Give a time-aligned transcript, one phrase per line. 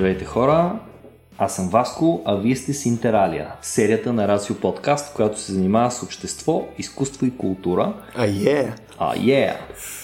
[0.00, 0.78] Здравейте хора,
[1.38, 5.90] аз съм Васко, а вие сте с Интералия, серията на Рацио подкаст, която се занимава
[5.90, 7.92] с общество, изкуство и култура.
[8.16, 8.72] А е!
[8.98, 9.56] А yeah.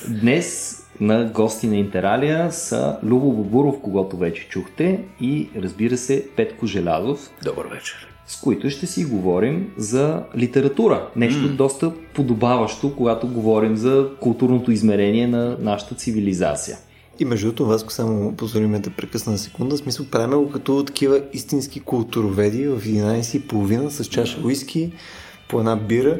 [0.08, 6.66] Днес на гости на Интералия са Любо Бобуров, когато вече чухте, и разбира се Петко
[6.66, 7.30] Желязов.
[7.44, 8.08] Добър вечер.
[8.26, 11.08] С които ще си говорим за литература.
[11.16, 11.56] Нещо mm.
[11.56, 16.76] доста подобаващо, когато говорим за културното измерение на нашата цивилизация.
[17.18, 19.76] И между другото, Васко, само позволиме да прекъсна на секунда.
[19.76, 24.92] Смисъл, правим го като такива истински културоведи в 11.30 с чаша уиски,
[25.48, 26.18] по една бира.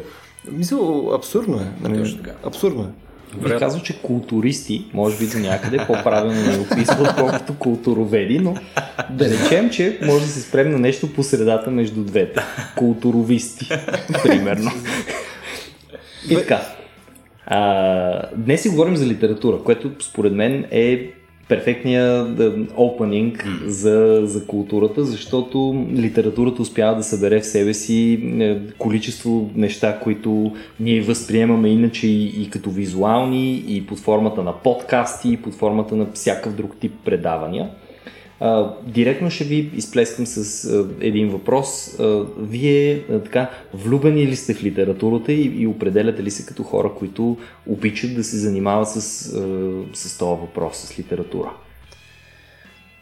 [0.53, 1.73] Мисъл, абсурдно е.
[1.81, 2.19] Нали?
[2.45, 3.07] Абсурдно е.
[3.43, 8.55] Бих казал, че културисти, може би до някъде по-правилно не описва, отколкото културоведи, но
[9.11, 12.41] да речем, че може да се спрем на нещо по средата между двете.
[12.77, 13.69] Културовисти,
[14.23, 14.71] примерно.
[16.31, 16.76] И така.
[17.47, 21.11] А, днес си говорим за литература, което според мен е
[21.49, 22.27] перфектния
[22.77, 23.67] опенинг mm.
[23.67, 30.53] за, за културата, защото литературата успява да събере в себе си е, количество неща, които
[30.81, 35.97] ние възприемаме иначе и, и като визуални, и под формата на подкасти, и под формата
[35.97, 37.71] на всякакъв друг тип предавания.
[38.41, 41.99] А, директно ще ви изплескам с а, един въпрос.
[42.01, 46.63] А, вие а, така влюбени ли сте в литературата и, и определяте ли се като
[46.63, 49.01] хора, които обичат да се занимават с, а,
[49.93, 51.51] с този въпрос, с литература?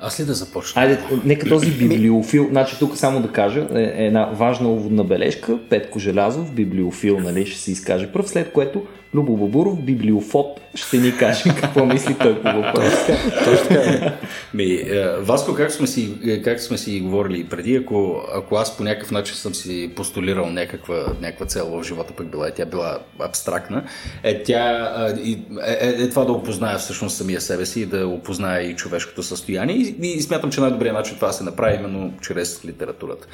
[0.01, 0.83] Аз ли да започна?
[0.83, 5.59] Айде, нека този библиофил, значи тук само да кажа, е, е една важна уводна бележка,
[5.71, 11.17] Петко Желязов, библиофил, нали, ще се изкаже пръв, след което Любо Бабуров, библиофоб, ще ни
[11.17, 13.17] каже какво мисли той по въпроса.
[13.45, 14.13] Точно така.
[14.55, 18.77] Ми, е, Васко, как сме, си, е, как сме си говорили преди, ако, ако аз
[18.77, 22.99] по някакъв начин съм си постулирал някаква, някаква цел в живота, пък била тя била
[23.19, 23.85] абстрактна,
[24.23, 25.31] е, тя, е,
[25.67, 29.77] е, е, това да опозная всъщност самия себе си и да опозная и човешкото състояние.
[29.77, 33.27] И, и смятам, че най-добрият начин това се направи именно чрез литературата.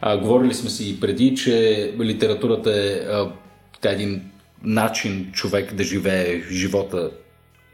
[0.00, 3.30] А, говорили сме си преди, че литературата е а,
[3.84, 4.22] един
[4.64, 7.10] начин човек да живее живота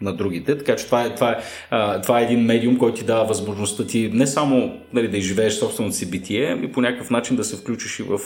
[0.03, 0.59] на другите.
[0.59, 4.11] Така че това е, това е, това е един медиум, който ти дава възможността ти
[4.15, 7.99] не само нали, да изживееш собственото си битие, ами по някакъв начин да се включиш
[7.99, 8.19] и в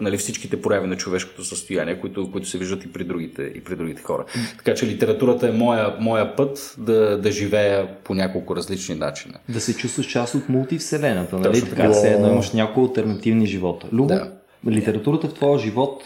[0.00, 3.76] нали, всичките прояви на човешкото състояние, които, които се виждат и при другите, и при
[3.76, 4.24] другите хора.
[4.58, 9.34] Така че литературата е моя, моя път да, да живея по няколко различни начина.
[9.48, 11.52] Да се чувстваш част от мултивселената, нали?
[11.52, 13.86] Точно така, се едно имаш няколко альтернативни живота.
[13.92, 14.30] Любо, да.
[14.70, 16.02] литературата в твоя живот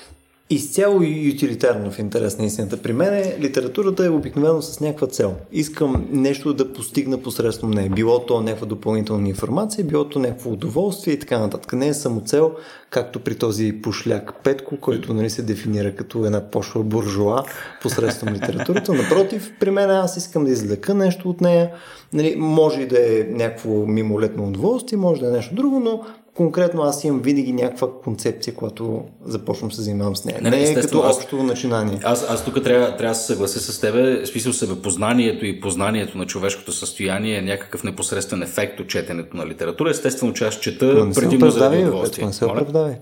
[0.51, 2.83] Изцяло и утилитарно в интерес на истината.
[2.83, 5.35] При мен е, литературата е обикновено с някаква цел.
[5.53, 7.91] Искам нещо да постигна посредством нея.
[7.91, 11.73] Било то някаква допълнителна информация, било то някакво удоволствие и така нататък.
[11.73, 12.53] Не е само цел,
[12.91, 17.45] както при този пошляк Петко, който нали, се дефинира като една пошла буржуа
[17.83, 18.93] посредством литературата.
[18.93, 21.71] Напротив, при мен аз искам да извлека нещо от нея.
[22.13, 26.03] Нали, може и да е някакво мимолетно удоволствие, може да е нещо друго, но
[26.37, 30.39] конкретно аз имам винаги някаква концепция, когато започвам се занимавам с нея.
[30.43, 31.99] Не, не е като аз, общо начинание.
[32.05, 34.23] Аз, аз тук трябва, трябва да се съглася с тебе.
[34.23, 39.47] В смисъл себепознанието и познанието на човешкото състояние е някакъв непосредствен ефект от четенето на
[39.47, 39.91] литература.
[39.91, 42.27] Естествено, че аз чета предимно за удоволствие.
[42.27, 42.95] Не се оправдавай.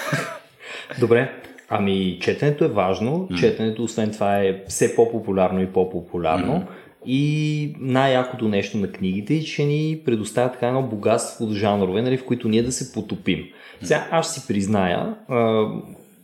[1.00, 1.32] Добре,
[1.70, 3.28] Ами, четенето е важно.
[3.30, 3.40] Mm.
[3.40, 6.52] Четенето, освен това, е все по-популярно и по-популярно.
[6.52, 6.66] Mm.
[7.10, 12.16] И най-якото нещо на книгите е, че ни предоставя така едно богатство от жанрове, нали,
[12.16, 13.44] в които ние да се потопим.
[13.82, 15.16] Сега аз си призная,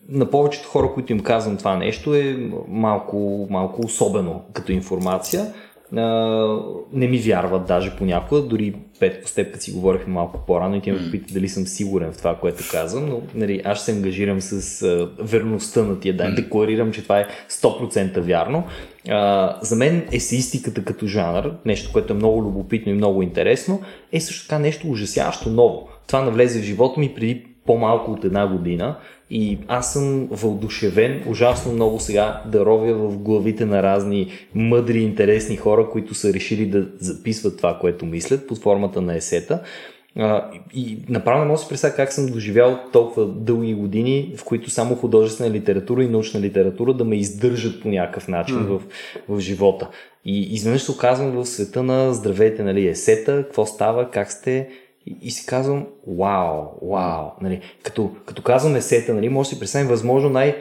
[0.09, 5.55] на повечето хора, които им казвам това нещо, е малко, малко особено като информация
[6.93, 10.81] не ми вярват даже понякога, дори пет с теб, като си говорихме малко по-рано и
[10.81, 13.93] ти ме попита дали съм сигурен в това, което казвам, но нали, аз ще се
[13.93, 18.65] ангажирам с а, верността на тия данни, декларирам, че това е 100% вярно.
[19.09, 23.81] А, за мен есеистиката като жанр, нещо, което е много любопитно и много интересно,
[24.13, 25.89] е също така нещо ужасяващо ново.
[26.07, 28.97] Това навлезе в живота ми преди по-малко от една година
[29.37, 35.57] и аз съм вълдушевен ужасно много сега да ровя в главите на разни мъдри, интересни
[35.57, 39.63] хора, които са решили да записват това, което мислят под формата на есета.
[40.17, 44.45] А, и направо не мога да си представя как съм доживял толкова дълги години, в
[44.45, 48.67] които само художествена литература и научна литература да ме издържат по някакъв начин mm.
[48.67, 48.83] в,
[49.29, 49.89] в живота.
[50.25, 54.69] И изведнъж се оказвам в света на здравейте, нали, есета, какво става, как сте,
[55.07, 57.27] и, и си казвам, вау, вау.
[57.43, 60.57] Нали, като, като казвам есета, нали, може да си представим възможно най-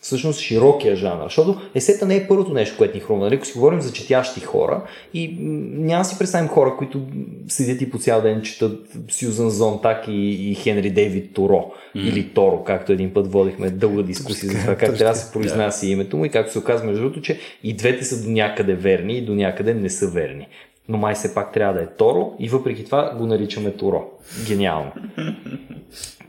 [0.00, 1.24] всъщност широкия жанр.
[1.24, 3.24] Защото есета не е първото нещо, което ни хрумва.
[3.24, 3.34] Нали?
[3.34, 4.82] Ако си говорим за четящи хора
[5.14, 5.36] и
[5.72, 7.00] няма си представим хора, които
[7.48, 12.08] седят и по цял ден четат Сюзан Зонтак и, и Хенри Дейвид Торо mm.
[12.08, 15.86] или Торо, както един път водихме дълга дискусия за това как трябва да се произнася
[15.86, 19.18] името му и както се оказва между другото, че и двете са до някъде верни
[19.18, 20.46] и до някъде не са верни.
[20.88, 24.04] Но май все пак трябва да е Торо и въпреки това го наричаме Торо.
[24.46, 24.92] Гениално.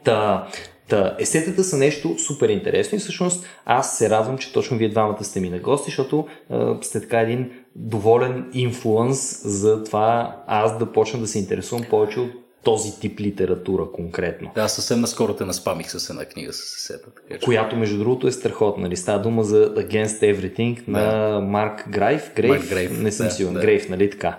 [0.04, 0.48] Та,
[0.90, 5.24] Та, есетата са нещо супер интересно и всъщност аз се радвам, че точно вие двамата
[5.24, 10.92] сте ми на гости, защото е, сте така един доволен инфлуенс за това аз да
[10.92, 12.32] почна да се интересувам повече от
[12.64, 14.52] този тип литература конкретно.
[14.56, 16.88] Да, съвсем наскоро те наспамих с една книга с.
[16.88, 17.46] Така, че...
[17.46, 18.84] Която, между другото, е страхотна.
[18.84, 18.96] Нали?
[18.96, 20.92] Става дума за Against Everything да.
[20.92, 22.32] на Марк Грайф.
[22.36, 23.02] Грейв, Марк Грейв.
[23.02, 23.54] Не съм да, сигурен.
[23.54, 23.62] Да.
[23.62, 24.38] Грейв, нали така?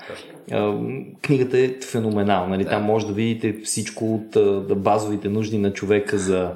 [0.49, 0.79] Да.
[1.23, 2.49] Книгата е феноменална.
[2.49, 2.65] Нали?
[2.65, 2.71] Да.
[2.71, 4.37] Там може да видите всичко от
[4.83, 6.51] базовите нужди на човека за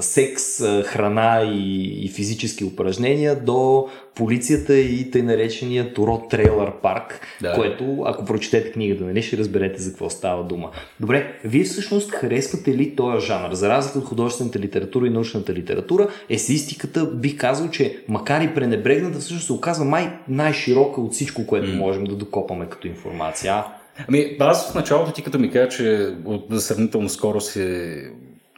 [0.00, 0.42] секс,
[0.84, 7.52] храна и, и физически упражнения до полицията и тъй наречения Туро Трейлър парк, да.
[7.54, 10.70] което, ако прочетете книгата, нали, ще разберете за какво става дума.
[11.00, 13.52] Добре, вие всъщност харесвате ли този жанр?
[13.52, 19.18] За разлика от художествената литература и научната литература, есеистиката бих казал, че макар и пренебрегната,
[19.18, 21.76] всъщност се оказва май най-широка от всичко, което mm.
[21.76, 23.64] можем да докопаме като информация.
[24.08, 28.04] Ами, аз в началото ти като ми кажа, че от сравнително скоро се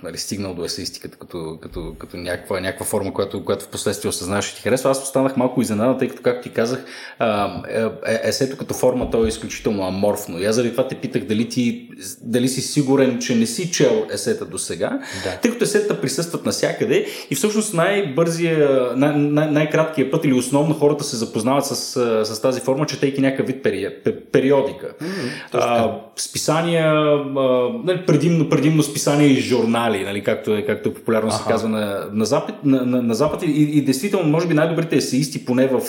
[0.03, 4.51] нали, стигнал до есеистиката като, като, като някаква, някаква форма, която, която в последствие осъзнаваш
[4.51, 4.91] и ти харесва.
[4.91, 6.85] Аз останах малко изненадан, тъй като, както ти казах,
[7.21, 10.39] е, е, есето като форма то е изключително аморфно.
[10.39, 11.89] И аз заради това те питах дали, ти,
[12.23, 15.39] дали си сигурен, че не си чел есета до сега, да.
[15.43, 21.05] тъй като есета присъстват навсякъде и всъщност най-бързия, най- най- най-краткият път или основно хората
[21.05, 21.77] се запознават с,
[22.25, 23.89] с тази форма, четейки някакъв вид пери,
[24.33, 24.87] периодика.
[25.03, 30.89] Mm-hmm, а, списания, а, нали, предимно, предимно списания и журнали канали, нали, както, е, както
[30.89, 34.49] е популярно се казва на, на Запад, на, на, на Запад и, и действително, може
[34.49, 35.81] би най-добрите есеисти, поне в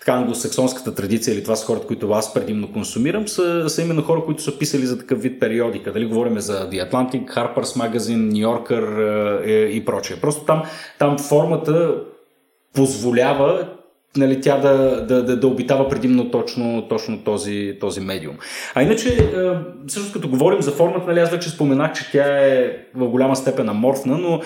[0.00, 4.22] така англосаксонската традиция или това са хората, които аз предимно консумирам, са, са именно хора,
[4.24, 5.92] които са писали за такъв вид периодика.
[5.92, 10.16] Дали говорим за The Atlantic, Harper's Magazine, New Yorker е, и прочее.
[10.20, 10.62] Просто там,
[10.98, 11.94] там формата
[12.74, 13.68] позволява
[14.16, 18.36] нали, тя да, да, да, да обитава предимно точно, точно този, този медиум.
[18.74, 19.26] А иначе, е,
[19.86, 23.68] всъщност като говорим за формата, нали, аз вече споменах, че тя е в голяма степен
[23.68, 24.40] аморфна, но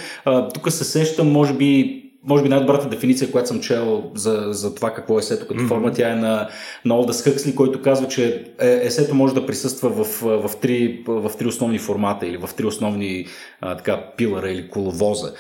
[0.55, 4.95] тук се сещам, може би, може би най-добрата дефиниция, която съм чел за, за това
[4.95, 5.69] какво е есето като mm-hmm.
[5.69, 6.49] форма, тя е на,
[6.85, 11.05] на Олдас Хъксли, който казва, че е, есето може да присъства в, в, в, три,
[11.07, 13.27] в три основни формата или в три основни
[13.61, 15.33] а, така, пилара или коловоза.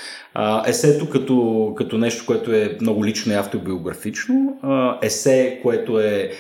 [0.67, 4.59] Есето като, като нещо, което е много лично и автобиографично,
[5.03, 6.31] есе, което е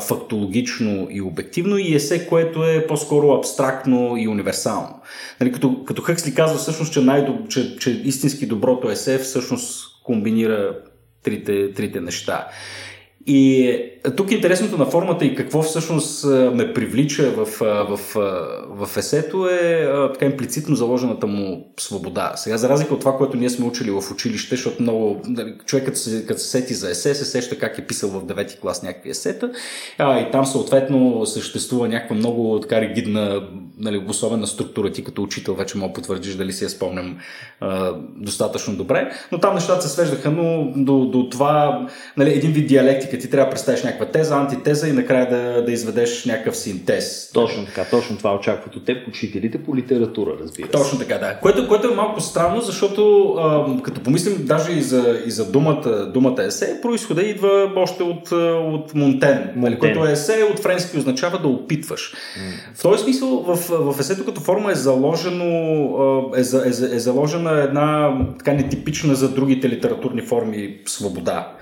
[0.00, 5.00] фактологично и обективно и есе, което е по-скоро абстрактно и универсално.
[5.40, 10.78] Нали, като, като Хъксли казва всъщност, че, най- че, че истински доброто есе всъщност комбинира
[11.22, 12.48] трите, трите неща.
[13.26, 13.78] И
[14.16, 16.24] тук интересното на формата и какво всъщност
[16.54, 17.98] ме привлича в, в,
[18.70, 22.32] в, есето е така имплицитно заложената му свобода.
[22.36, 25.84] Сега, за разлика от това, което ние сме учили в училище, защото много нали, човек
[25.84, 28.82] като се, като се сети за есе, се сеща как е писал в 9 клас
[28.82, 29.50] някакви есета
[29.98, 33.48] а, и там съответно съществува някаква много така ригидна,
[33.78, 34.92] нали, особена структура.
[34.92, 37.18] Ти като учител вече мога потвърдиш дали си я спомням
[37.60, 41.86] а, достатъчно добре, но там нещата се свеждаха но до, до това
[42.16, 43.11] нали, един вид диалектика.
[43.18, 47.30] Ти трябва да представиш някаква теза, антитеза и накрая да, да изведеш някакъв синтез.
[47.34, 50.72] Точно така, точно това очакват от теб учителите по литература, разбира се.
[50.72, 51.38] Точно така, да.
[51.42, 56.10] Което, което е малко странно, защото а, като помислим даже и за, и за думата,
[56.14, 58.32] думата есе, происхода идва още от,
[58.72, 59.78] от Монтен, нали, Монтен.
[59.78, 62.12] което есе от френски означава да опитваш.
[62.12, 62.74] Mm.
[62.74, 63.56] В този смисъл в,
[63.94, 65.44] в есето като форма е заложено
[66.36, 71.52] е, е, е, е заложена една така нетипична за другите литературни форми свобода.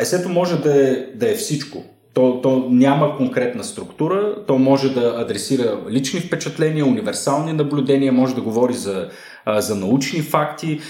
[0.00, 1.84] Есето може да е, да е всичко.
[2.14, 8.40] То, то няма конкретна структура, то може да адресира лични впечатления, универсални наблюдения, може да
[8.40, 9.08] говори за,
[9.56, 10.80] за научни факти,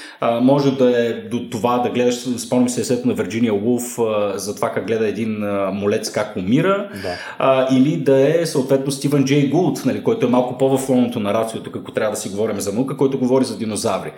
[0.42, 3.98] може да е до това да гледаш, спомням се есето на Вирджиния Вулф
[4.34, 5.38] за това как гледа един
[5.72, 7.68] молец как умира, да.
[7.72, 11.92] или да е съответно Стивен Джей Гулд, нали, който е малко лоното на рациото, ако
[11.92, 14.12] трябва да си говорим за наука, който говори за динозаври.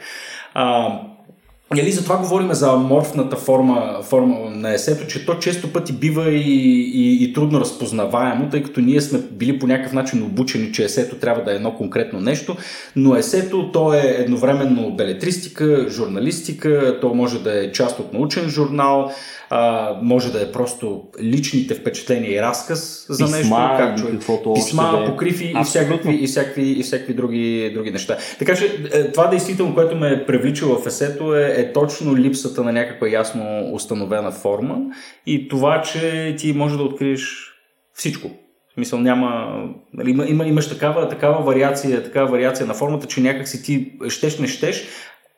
[1.77, 6.91] Нали, затова говорим за аморфната форма, форма на есето, че то често пъти бива и,
[6.95, 11.17] и, и трудно разпознаваемо, тъй като ние сме били по някакъв начин обучени, че есето
[11.17, 12.57] трябва да е едно конкретно нещо,
[12.97, 19.11] но есето то е едновременно белетристика, журналистика, то може да е част от научен журнал,
[19.53, 24.21] а, може да е просто личните впечатления и разказ за писма, нещо, как човек,
[24.55, 25.61] писма, да е.
[25.61, 28.17] и всякакви, и всякакви, и всякакви други, други неща.
[28.39, 32.63] Така че е, това действително, което ме е привлича в есето е, е точно липсата
[32.63, 34.79] на някаква ясно установена форма
[35.27, 37.53] и това, че ти може да откриеш
[37.95, 38.29] всичко.
[38.71, 39.63] В смисъл няма...
[39.93, 43.93] Нали, има, има, имаш такава, такава, вариация, такава вариация на формата, че някак си ти
[44.09, 44.85] щеш не щеш,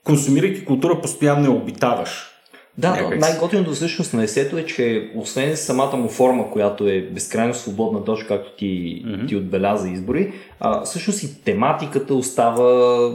[0.04, 2.32] консумирайки култура, постоянно я обитаваш.
[2.79, 8.05] Да, най-готиното всъщност на есето е, че освен самата му форма, която е безкрайно свободна,
[8.05, 9.29] точно както ти, mm-hmm.
[9.29, 13.11] ти отбеляза избори, а, всъщност и тематиката остава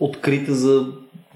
[0.00, 0.86] открита за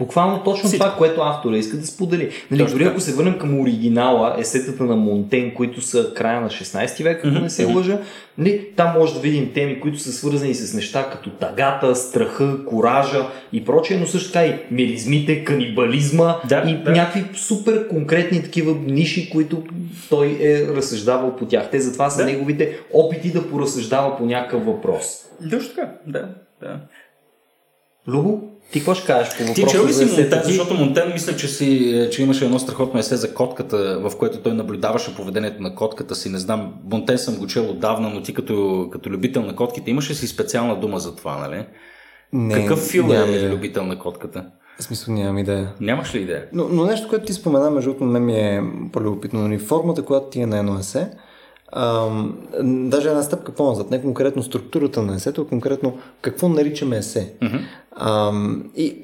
[0.01, 0.85] буквално точно Всичко.
[0.85, 2.31] това, което автора иска да сподели.
[2.51, 2.91] Нали, Точно дори така.
[2.93, 7.41] ако се върнем към оригинала, есетата на Монтен, които са края на 16 век, ако
[7.41, 7.99] не се лъжа,
[8.39, 13.27] нали, там може да видим теми, които са свързани с неща като тагата, страха, коража
[13.53, 16.91] и прочее, но също така и миризмите, канибализма Да, и да.
[16.91, 19.63] някакви супер конкретни такива ниши, които
[20.11, 21.71] той е разсъждавал по тях.
[21.71, 22.25] Те затова са Да.
[22.33, 25.05] неговите опити да поразсъждава по някакъв въпрос.
[25.51, 26.29] Точно така, да.
[26.63, 26.81] да.
[28.09, 28.41] Любо,
[28.73, 30.49] ти какво ще кажеш по Ти въпроса чел ли си Монтен, ти?
[30.49, 34.55] защото Монтен мисля, че, си, че имаше едно страхотно есе за котката, в което той
[34.55, 36.29] наблюдаваше поведението на котката си.
[36.29, 40.15] Не знам, Монтен съм го чел отдавна, но ти като, като любител на котките имаше
[40.15, 41.67] си специална дума за това, нали?
[42.33, 43.51] Не, Какъв фил е идея.
[43.51, 44.45] любител на котката?
[44.81, 45.73] В смисъл нямам идея.
[45.81, 46.45] Нямаш ли идея?
[46.53, 48.63] Но, но нещо, което ти спомена, между другото, мен ми е
[48.93, 49.41] по-любопитно.
[49.41, 49.59] Нали?
[49.59, 51.11] Формата, която ти е на едно есе,
[51.73, 52.39] ам,
[52.91, 57.33] даже една стъпка по-назад, не конкретно структурата на есето, а конкретно какво наричаме есе.
[57.43, 57.61] Mm-hmm.
[57.97, 59.03] Ам, и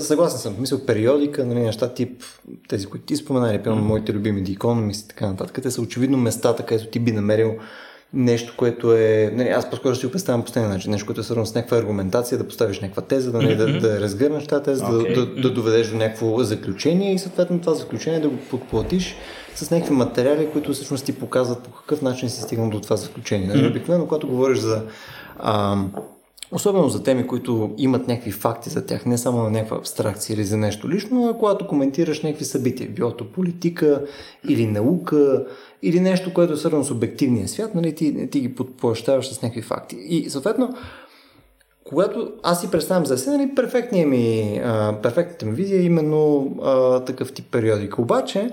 [0.00, 2.22] съгласен съм, мисля, периодика, нали, неща тип,
[2.68, 5.80] тези, които ти спомена, или пълно моите любими The Economist и така нататък, те са
[5.80, 7.54] очевидно местата, където ти би намерил
[8.12, 9.30] нещо, което е...
[9.34, 10.90] Нали, аз по-скоро ще си го представям по последния начин.
[10.90, 13.56] Нещо, което е свързано с някаква аргументация, да поставиш някаква теза, да, mm-hmm.
[13.56, 15.14] да, да разгърнеш тази теза, Okay.
[15.14, 19.16] да, да, да доведеш до някакво заключение и съответно това заключение да го подплатиш
[19.54, 23.46] с някакви материали, които всъщност ти показват по какъв начин си стигнал до това заключение.
[23.46, 24.82] Нали, обикновено, когато говориш за...
[25.38, 25.92] Ам,
[26.52, 30.44] Особено за теми, които имат някакви факти за тях, не само на някаква абстракция или
[30.44, 34.04] за нещо лично, а когато коментираш някакви събития, било то политика
[34.48, 35.46] или наука,
[35.82, 39.62] или нещо, което е свързано с обективния свят, нали, ти, ти ги подплащаваш с някакви
[39.62, 39.96] факти.
[39.96, 40.74] И съответно,
[41.84, 46.54] когато аз си представям за себе, нали, перфектния ми, а, перфектната ми визия е именно
[46.62, 48.02] а, такъв тип периодика.
[48.02, 48.50] Обаче,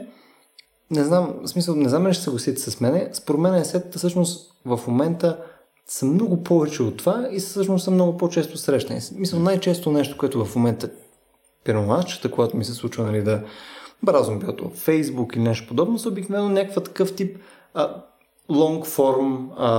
[0.91, 3.97] не знам, в смисъл, не знам дали ще се съгласите с мене, според мен есетата
[3.97, 5.37] всъщност в момента
[5.87, 8.99] са много повече от това и всъщност са много по-често срещани.
[9.15, 10.89] Мисля, най-често нещо, което в момента
[11.63, 13.43] примерно аз чета, когато ми се случва нали, да
[14.03, 17.37] бразвам било в Facebook или нещо подобно, са обикновено някаква такъв тип
[17.73, 18.03] а,
[18.49, 19.69] long form а,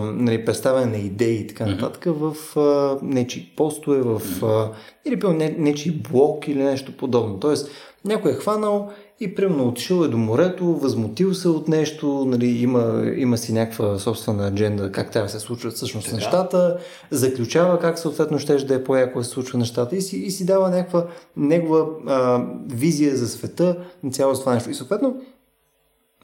[0.00, 4.72] нали, представяне на идеи и така нататък в а, нечи постове, в а,
[5.04, 7.40] или пил не, нечи блог или нещо подобно.
[7.40, 7.70] Тоест,
[8.04, 13.04] някой е хванал и примерно отишъл е до морето, възмутил се от нещо, нали, има,
[13.16, 16.16] има си някаква собствена адженда как трябва да се случват всъщност Така.
[16.16, 16.78] нещата,
[17.10, 20.70] заключава как съответно ще да е по-яко се случва нещата и си, и си дава
[20.70, 21.06] някаква
[21.36, 24.70] негова а, визия за света на цялото това нещо.
[24.70, 25.16] И съответно,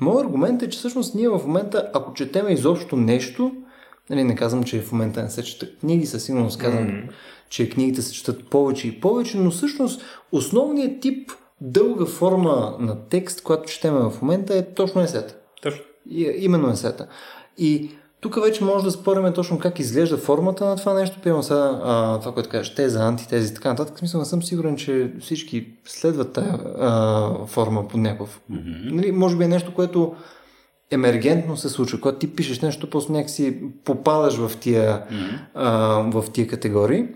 [0.01, 3.53] Моят аргумент е, че всъщност ние в момента, ако четеме изобщо нещо,
[4.11, 7.11] нали, не казвам, че в момента не се четат книги, със сигурност казвам, mm-hmm.
[7.49, 11.31] че книгите се четат повече и повече, но всъщност основният тип
[11.62, 15.35] дълга форма на текст, която четеме в момента е точно есета.
[15.62, 15.85] Точно.
[16.11, 17.07] И, именно есета.
[17.59, 17.90] И
[18.21, 21.21] тук вече може да спорим точно как изглежда формата на това нещо.
[21.23, 23.95] Пивам сега а, това, което кажеш, теза, антитези и така нататък.
[23.95, 28.40] В смисъл не съм сигурен, че всички следват тази а, форма по някакъв.
[28.52, 28.92] Mm-hmm.
[28.92, 30.14] Нали, може би е нещо, което
[30.90, 32.00] емергентно се случва.
[32.00, 35.38] Когато ти пишеш нещо, просто някакси попадаш в тия, mm-hmm.
[35.54, 35.69] а,
[36.21, 37.07] в тия категории.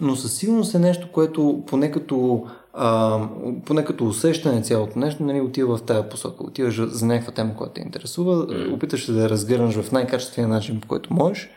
[0.00, 3.20] Но със сигурност е нещо, което поне като, а,
[3.64, 6.44] поне като усещане цялото нещо, нали, отива в тази посока.
[6.44, 8.74] Отиваш за някаква тема, която те интересува, mm.
[8.74, 11.50] опиташ се да я разгърнеш в най-качествения начин, по който можеш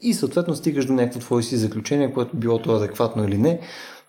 [0.00, 3.60] и съответно стигаш до някакво твое си заключение, което било то адекватно или не.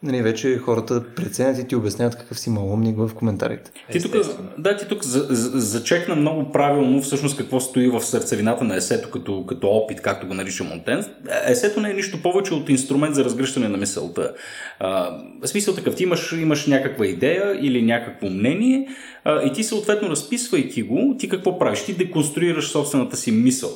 [0.03, 3.72] Нали, вече хората преценят и ти обясняват какъв си малумник в коментарите.
[3.91, 4.15] Ти тук,
[4.58, 9.10] да, ти тук за, за, зачекна много правилно всъщност какво стои в сърцевината на есето
[9.10, 11.05] като, като опит, както го нарича Монтен.
[11.46, 14.34] Есето не е нищо повече от инструмент за разгръщане на мисълта.
[14.79, 18.88] А, в смисъл такъв, ти имаш, имаш някаква идея или някакво мнение
[19.24, 21.84] а, и ти съответно разписвайки го, ти какво правиш?
[21.84, 23.72] Ти деконструираш собствената си мисъл.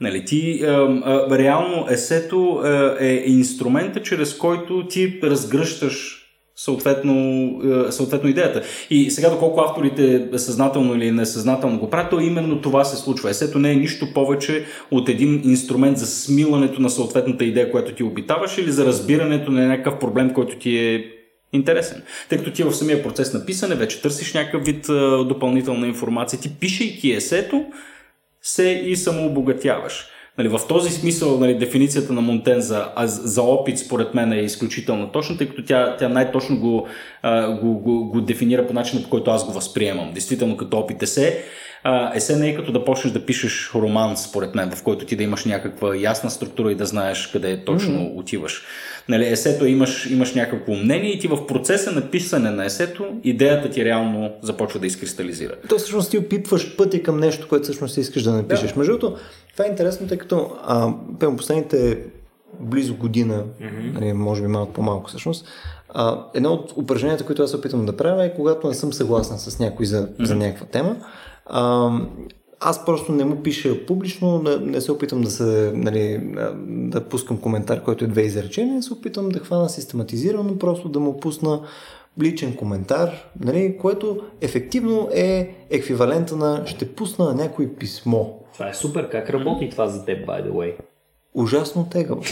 [0.00, 6.20] Нали, ти, а, а, реално есето а, е инструмента, чрез който ти разгръщаш
[6.56, 8.62] съответно, а, съответно идеята.
[8.90, 13.30] И сега, доколко авторите съзнателно или несъзнателно го правят, то именно това се случва.
[13.30, 18.02] Есето не е нищо повече от един инструмент за смилането на съответната идея, която ти
[18.02, 21.04] обитаваш или за разбирането на някакъв проблем, който ти е
[21.52, 22.02] интересен.
[22.28, 24.86] Тъй като ти в самия процес на писане вече търсиш някакъв вид
[25.28, 26.40] допълнителна информация.
[26.40, 27.64] Ти пишейки есето,
[28.44, 30.06] се и самообогатяваш.
[30.38, 35.12] Нали, в този смисъл нали, дефиницията на Монтен за, за опит според мен е изключително
[35.12, 36.88] точна, тъй като тя, тя най-точно го,
[37.60, 40.12] го, го, го дефинира по начина, по който аз го възприемам.
[40.12, 41.44] Действително като опит е се.
[41.86, 45.16] А, есе не е като да почнеш да пишеш роман, според мен, в който ти
[45.16, 48.16] да имаш някаква ясна структура и да знаеш къде точно mm-hmm.
[48.16, 48.62] отиваш.
[49.08, 53.70] Нали, есето имаш, имаш някакво мнение и ти в процеса на писане на есето, идеята
[53.70, 55.54] ти реално започва да изкристализира.
[55.68, 58.72] То всъщност ти опитваш пътя към нещо, което всъщност искаш да напишеш.
[58.72, 58.78] Да.
[58.78, 59.20] Между другото,
[59.52, 60.92] това е интересно, тъй като а,
[61.36, 61.98] последните
[62.60, 64.12] близо година, mm-hmm.
[64.12, 65.46] може би малко по-малко всъщност,
[65.88, 69.58] а, едно от упражненията, които аз опитвам да правя е когато не съм съгласен с
[69.58, 70.24] някой за, mm-hmm.
[70.24, 70.96] за някаква тема.
[71.46, 71.90] А,
[72.64, 76.20] аз просто не му пиша публично, не, не се опитам да, се, нали,
[76.66, 81.20] да пускам коментар, който е две изречения, се опитам да хвана систематизирано, просто да му
[81.20, 81.60] пусна
[82.22, 88.24] личен коментар, нали, което ефективно е еквивалента на ще пусна на някой писмо.
[88.52, 89.08] Това е супер.
[89.10, 90.74] Как работи това за теб, by the way?
[91.34, 92.22] Ужасно тегаво.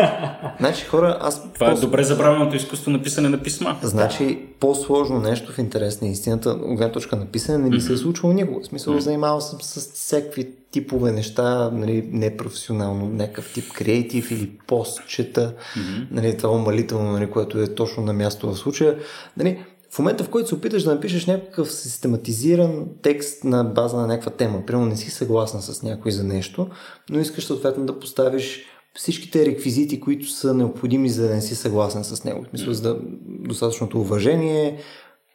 [0.60, 1.52] значи хора, аз...
[1.54, 3.78] Това по- е добре забравеното изкуство на писане на писма.
[3.82, 7.92] Значи по-сложно нещо в интерес на истината, от гледна точка на писане, не ми се
[7.92, 8.60] е случвало никога.
[8.60, 8.98] В смисъл, mm-hmm.
[8.98, 16.06] занимавал съм с всякакви типове неща, нали, непрофесионално, някакъв тип креатив или постчета, mm-hmm.
[16.10, 18.96] нали, това умалително, нали, което е точно на място в случая.
[19.36, 24.06] Нали, в момента, в който се опиташ да напишеш някакъв систематизиран текст на база на
[24.06, 26.68] някаква тема, примерно не си съгласна с някой за нещо,
[27.10, 32.04] но искаш съответно да поставиш всичките реквизити, които са необходими за да не си съгласен
[32.04, 32.44] с него.
[32.44, 34.78] В смисъл, за да достатъчното уважение,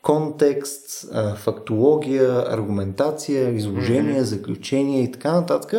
[0.01, 5.73] контекст, фактология, аргументация, изложение, заключение и така нататък.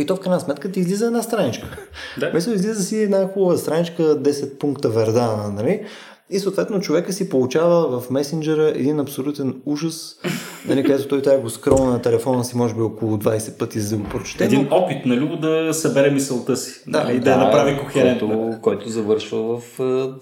[0.00, 1.76] И то в крайна сметка ти излиза една страничка.
[2.20, 2.32] Да.
[2.34, 5.84] Мисля, излиза си една хубава страничка, 10 пункта вердана, нали?
[6.32, 10.16] И съответно човека си получава в месенджера един абсолютен ужас,
[10.68, 13.80] нали, където той трябва да го скролна на телефона си може би около 20 пъти,
[13.80, 14.44] за да го прочете.
[14.44, 18.28] Един опит на Любо да събере мисълта си да, нали, да, да направи кохерентно.
[18.28, 19.62] Който, който завършва в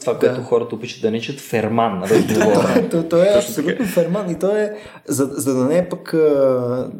[0.00, 0.42] това, което да.
[0.42, 2.02] хората обичат да ничат ферман.
[2.90, 6.14] то, то е абсолютно ферман и то е, за, за да не е пък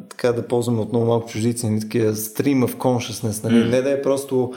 [0.09, 3.71] така да ползваме отново малко чуждици, нали, такива stream of consciousness, нали, mm.
[3.71, 4.53] не да е просто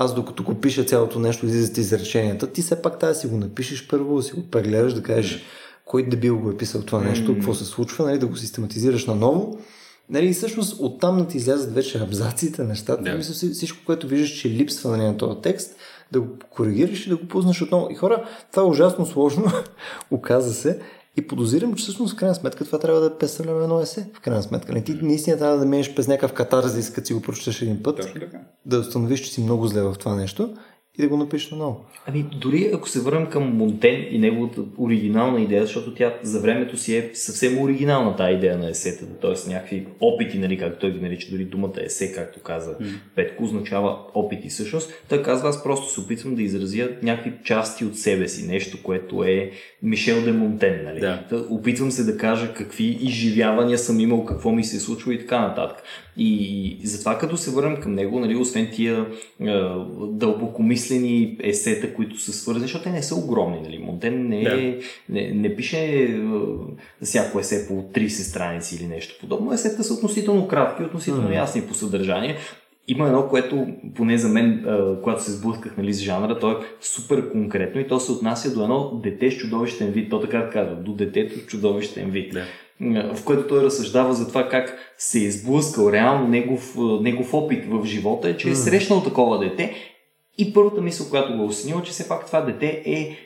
[0.00, 3.36] аз докато го пиша цялото нещо, излизат изреченията, ти все пак трябва да си го
[3.36, 5.42] напишеш първо, да си го прегледаш, да кажеш
[5.84, 9.58] кой дебил го е писал това нещо, какво се случва, нали, да го систематизираш наново.
[10.10, 13.16] Нали, и всъщност оттам да ти излязат вече абзаците, нещата, yeah.
[13.16, 15.76] мисля, всичко, което виждаш, че липсва нали, на този текст,
[16.12, 17.88] да го коригираш и да го познаш отново.
[17.90, 19.52] И хора, това е ужасно сложно,
[20.10, 20.80] оказа се.
[21.18, 24.10] И подозирам, че всъщност в крайна сметка това трябва да е представлява едно есе.
[24.14, 24.72] В крайна сметка.
[24.72, 28.00] Не, ти наистина трябва да минеш през някакъв катарзис, като си го прочетеш един път.
[28.66, 30.54] Да установиш, че си много зле в това нещо
[30.98, 31.84] и да го напишеш наново.
[32.06, 36.76] Ами, дори ако се върнем към Монтен и неговата оригинална идея, защото тя за времето
[36.76, 39.50] си е съвсем оригинална тази идея на есетата, т.е.
[39.50, 42.98] някакви опити, нали, както той ги нарича, дори думата есе, както каза mm.
[43.14, 44.92] Петко, означава опити всъщност.
[45.08, 49.24] Той казва, аз просто се опитвам да изразя някакви части от себе си, нещо, което
[49.24, 49.50] е
[49.82, 50.84] Мишел де Монтен.
[50.84, 51.00] Нали?
[51.00, 51.46] Да.
[51.50, 55.40] Опитвам се да кажа какви изживявания съм имал, какво ми се е случило и така
[55.40, 55.82] нататък.
[56.18, 59.06] И затова като се върнем към него, нали, освен тия
[59.40, 59.46] е,
[60.00, 63.60] дълбокомислени есета, които са свързани, защото те не са огромни.
[63.60, 63.78] Нали.
[63.78, 64.56] Монтен не, да.
[65.08, 66.20] не, не пише е,
[67.02, 69.52] всяко есе по 30 страници или нещо подобно.
[69.52, 71.34] Есета са относително кратки, относително mm.
[71.34, 72.36] ясни по съдържание.
[72.88, 74.64] Има едно, което поне за мен,
[75.02, 78.62] когато се сблъсках нали, с жанра, то е супер конкретно и то се отнася до
[78.62, 80.10] едно дете с чудовищен вид.
[80.10, 82.32] То така казва, до детето с чудовищен вид.
[82.32, 82.44] Да
[83.14, 87.84] в което той разсъждава за това как се е сблъскал реално негов, негов опит в
[87.84, 89.74] живота, е, че е срещнал такова дете.
[90.38, 93.16] И първата мисъл, която го е осенила, че все пак това дете е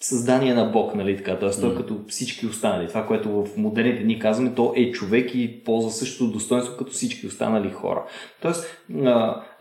[0.00, 1.60] създание на Бог, нали така, т.е.
[1.60, 2.88] той като всички останали.
[2.88, 7.26] Това, което в модерните дни казваме, то е човек и ползва същото достоинство като всички
[7.26, 8.04] останали хора.
[8.42, 8.66] Тоест,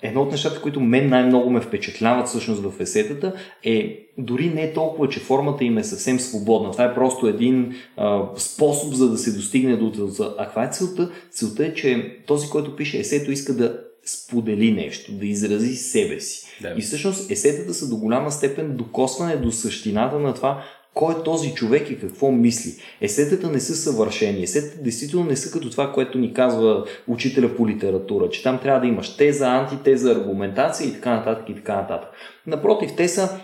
[0.02, 4.74] едно от нещата, които мен най-много ме впечатляват всъщност в есетата е дори не е
[4.74, 6.72] толкова, че формата им е съвсем свободна.
[6.72, 10.36] Това е просто един а, способ за да се достигне до целта.
[10.38, 11.12] А каква е целта?
[11.32, 16.48] Целта е, че този, който пише есето, иска да сподели нещо, да изрази себе си.
[16.62, 16.74] Да.
[16.78, 21.54] И всъщност есетата са до голяма степен докосване до същината на това, кой е този
[21.54, 22.74] човек и какво мисли.
[23.02, 24.44] Есетата не са съвършени.
[24.44, 28.82] Есетата действително не са като това, което ни казва учителя по литература, че там трябва
[28.82, 32.10] да имаш теза, антитеза, аргументация и така нататък и така нататък.
[32.48, 33.40] Напротив, те са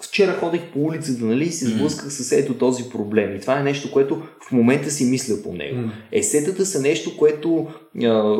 [0.00, 3.36] Вчера ходих по улицата, нали, и се сблъсках с ето този проблем.
[3.36, 5.80] И това е нещо, което в момента си мисля по него.
[6.12, 7.66] Есетата са нещо, което
[8.04, 8.36] а,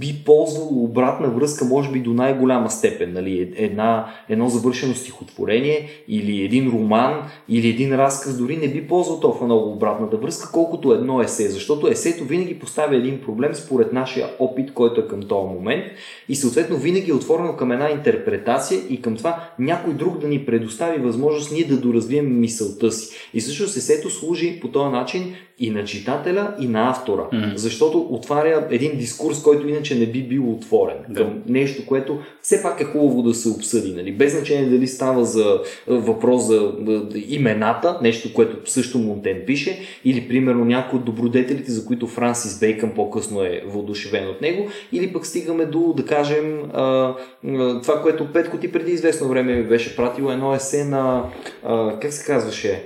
[0.00, 3.12] би ползвало обратна връзка, може би до най-голяма степен.
[3.12, 3.52] Нали?
[3.56, 9.46] Една, едно завършено стихотворение или един роман или един разказ дори не би ползвал толкова
[9.46, 11.48] много обратната връзка, колкото едно есе.
[11.48, 15.84] Защото есето винаги поставя един проблем според нашия опит, който е към този момент
[16.28, 20.46] и съответно винаги е отворено към една интерпретация и към това някой друг да ни
[20.46, 23.16] предостави възможност ние да доразвием мисълта си.
[23.34, 27.22] И всъщност есето служи по този начин и на читателя, и на автора.
[27.22, 27.56] Mm-hmm.
[27.56, 31.20] Защото отваря един дискурс, който иначе не би бил отворен да.
[31.20, 33.92] към нещо, което все пак е хубаво да се обсъди.
[33.92, 34.12] Нали?
[34.12, 36.72] Без значение дали става за въпрос за
[37.28, 42.90] имената, нещо, което също Монтен пише, или примерно някои от добродетелите, за които Франсис Бейкън
[42.94, 46.62] по-късно е въодушевен от него, или пък стигаме до, да кажем,
[47.82, 51.24] това, което Петко ти преди известно време ми беше пратил едно есе на,
[52.00, 52.82] как се казваше,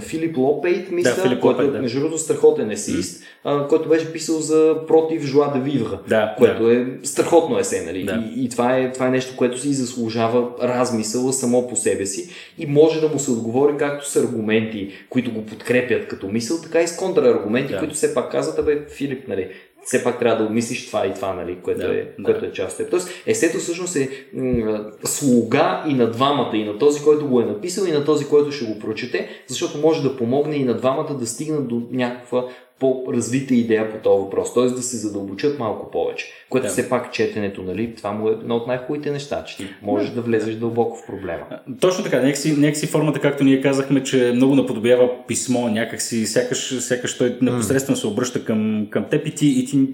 [0.00, 1.78] Филип Лопейт, мисля, да, Филип който е, да.
[1.78, 3.68] между другото страхотен есист, mm.
[3.68, 6.74] който беше писал за против Жуа да Вивра, да, което да.
[6.74, 8.04] е страхотно есе, нали?
[8.04, 8.24] Да.
[8.36, 12.30] И, и това, е, това е нещо, което си заслужава размисъла само по себе си
[12.58, 16.80] и може да му се отговори както с аргументи, които го подкрепят като мисъл, така
[16.80, 17.78] и с контраргументи, да.
[17.78, 19.48] които все пак казват, бе, Филип, нали,
[19.86, 22.24] все пак трябва да обмислиш това и това, нали, което, да, е, да.
[22.24, 22.90] което е част от теб.
[22.90, 27.44] Тоест, есето всъщност е м- слуга и на двамата, и на този, който го е
[27.44, 31.14] написал, и на този, който ще го прочете, защото може да помогне и на двамата
[31.14, 32.44] да стигнат до някаква
[32.80, 34.64] по-развита идея по този въпрос, т.е.
[34.64, 36.72] да се задълбочат малко повече, което да.
[36.72, 40.20] все пак четенето, нали, това му е едно от най-хубавите неща, че ти можеш да
[40.20, 41.44] влезеш дълбоко в проблема.
[41.80, 47.18] Точно така, някакси, някакси формата, както ние казахме, че много наподобява писмо, някакси, сякаш, сякаш
[47.18, 49.88] той непосредствено се обръща към, към теб и ти, и ти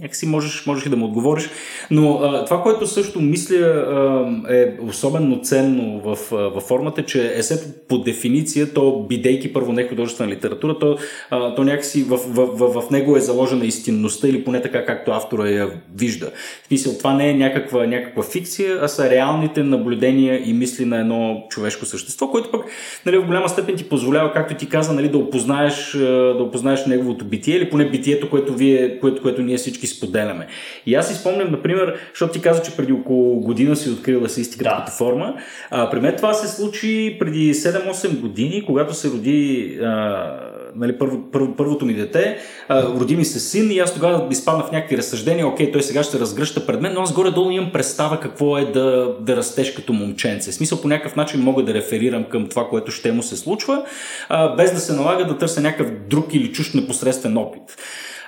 [0.00, 1.50] някакси можеш, можеш и да му отговориш.
[1.90, 7.68] Но а, това, което също мисля а, е особено ценно в, в формата, че есето
[7.88, 10.98] по дефиниция, то бидейки първо не художествена литература, то,
[11.30, 15.10] а, то някакси в, в, в, в него е заложена истинността или поне така както
[15.10, 16.30] автора я вижда.
[16.62, 21.00] В смисъл, това не е някаква, някаква фикция, а са реалните наблюдения и мисли на
[21.00, 22.64] едно човешко същество, което пък
[23.06, 25.92] нали, в голяма степен ти позволява, както ти каза, нали, да, опознаеш,
[26.36, 30.46] да опознаеш неговото битие или поне битието, което, вие, което, което ние всички споделяме.
[30.86, 34.70] И аз си спомням, например, защото ти каза, че преди около година си открила есеистиката
[34.70, 34.76] да.
[34.76, 35.34] като форма.
[35.70, 40.40] А, при мен това се случи преди 7-8 години, когато се роди а,
[40.76, 42.38] нали, първо, първо, първото ми дете,
[42.68, 46.02] а, роди ми се син и аз тогава изпадна в някакви разсъждения, окей, той сега
[46.02, 49.92] ще разгръща пред мен, но аз горе-долу имам представа какво е да, да растеш като
[49.92, 50.50] момченце.
[50.50, 53.84] В смисъл по някакъв начин мога да реферирам към това, което ще му се случва,
[54.28, 57.76] а, без да се налага да търся някакъв друг или чущ непосредствен опит.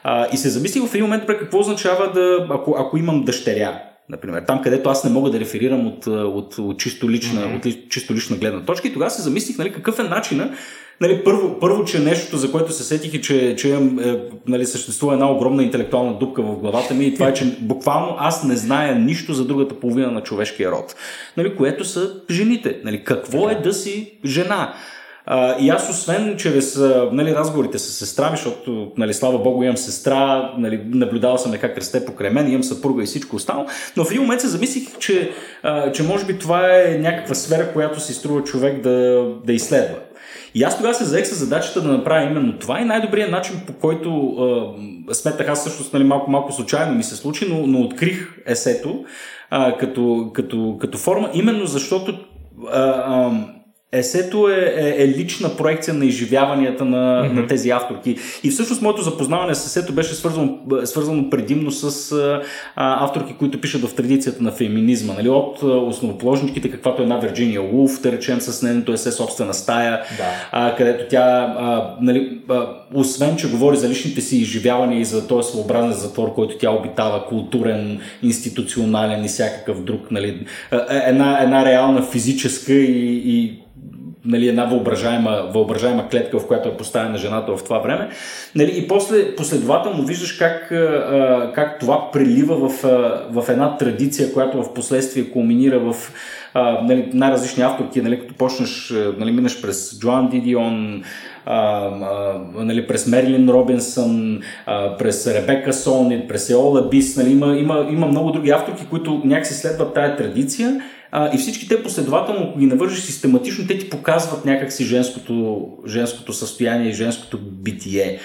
[0.05, 4.43] А, и се замислих в един момент какво означава да, ако, ако имам дъщеря, например,
[4.47, 7.85] там където аз не мога да реферирам от, от, от, чисто, лична, mm-hmm.
[7.85, 10.53] от чисто лична гледна точка и тогава се замислих нали, какъв е начина
[11.01, 13.79] Нали, първо, първо, че нещото, за което се сетих е, че, че е,
[14.47, 18.45] нали, съществува една огромна интелектуална дупка в главата ми и това е, че буквално аз
[18.45, 20.95] не зная нищо за другата половина на човешкия род,
[21.37, 22.81] нали, което са жените.
[22.85, 24.75] Нали, какво е да си жена?
[25.33, 26.77] А, и аз, освен чрез
[27.13, 31.79] нали, разговорите с сестра ми, защото, нали, слава богу, имам сестра, нали, наблюдавал съм как
[31.79, 33.67] расте покрай мен, имам съпруга и всичко останало,
[33.97, 35.31] но в един момент се замислих, че,
[35.63, 39.97] а, че може би това е някаква сфера, която си струва човек да, да изследва.
[40.55, 43.73] И аз тогава се заех с задачата да направя именно това и най-добрият начин, по
[43.73, 44.29] който
[45.09, 49.05] а, сметах, аз всъщност нали, малко, малко случайно ми се случи, но, но открих есето
[49.51, 52.19] а, като, като, като форма, именно защото
[52.73, 53.31] а, а,
[53.93, 57.33] Есето е, е, е лична проекция на изживяванията на, mm-hmm.
[57.33, 58.17] на тези авторки.
[58.45, 63.83] И всъщност моето запознаване с есето беше свързано, свързано предимно с а, авторки, които пишат
[63.83, 65.15] в традицията на феминизма.
[65.15, 65.29] Нали?
[65.29, 70.25] От основоположничките, каквато е една Вирджиния Луф, да речем с нейното есе собствена стая, да.
[70.53, 75.29] а, където тя, а, нали, а, освен че говори за личните си изживявания и за
[75.29, 80.47] този своеобразен затвор, който тя обитава, културен, институционален и всякакъв друг, нали,
[80.91, 83.61] една, една реална физическа и, и
[84.25, 88.09] нали, една въображаема, въображаема клетка, в която е поставена жената в това време.
[88.55, 90.69] Нали, и после последователно виждаш как,
[91.55, 92.83] как това прилива в,
[93.31, 95.95] в една традиция, която в последствие кулминира в
[96.83, 101.03] нали, най-различни авторки, нали, като почнеш, нали, минеш през Джоан Дидион,
[101.47, 107.57] а, а, нали, през Мерлин Робинсън, а, през Ребека Солнит, през Еола Бис, нали, има,
[107.57, 110.81] има, има много други авторки, които някакси следват тая традиция
[111.13, 116.33] а, и всички те последователно, ако ги навържиш систематично, те ти показват някакси женското, женското
[116.33, 118.19] състояние и женското битие.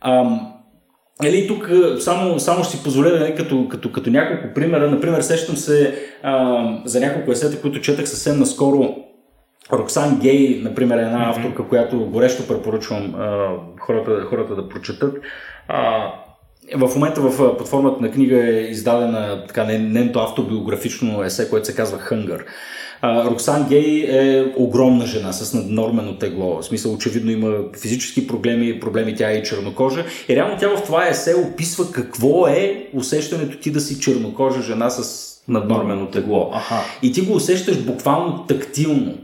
[0.00, 0.40] А,
[1.24, 4.90] Ели, тук само, само ще си позволя да нали, като, като, като няколко примера.
[4.90, 8.96] Например, сещам се а, за няколко есета, които четах съвсем наскоро.
[9.72, 11.30] Роксан Гей, например, е една mm-hmm.
[11.30, 13.48] авторка, която горещо препоръчвам а,
[13.80, 15.16] хората, хората да прочетат.
[15.68, 16.12] А,
[16.76, 21.74] в момента в под формата на книга е издадена така нейното автобиографично есе, което се
[21.74, 22.44] казва Хънгър.
[23.04, 26.56] Роксан Гей е огромна жена с наднормено тегло.
[26.56, 30.04] В смисъл, очевидно има физически проблеми, проблеми тя е и чернокожа.
[30.28, 34.90] И реално тя в това есе описва какво е усещането ти да си чернокожа жена
[34.90, 36.50] с наднормено тегло.
[36.54, 36.80] Аха.
[37.02, 39.14] И ти го усещаш буквално тактилно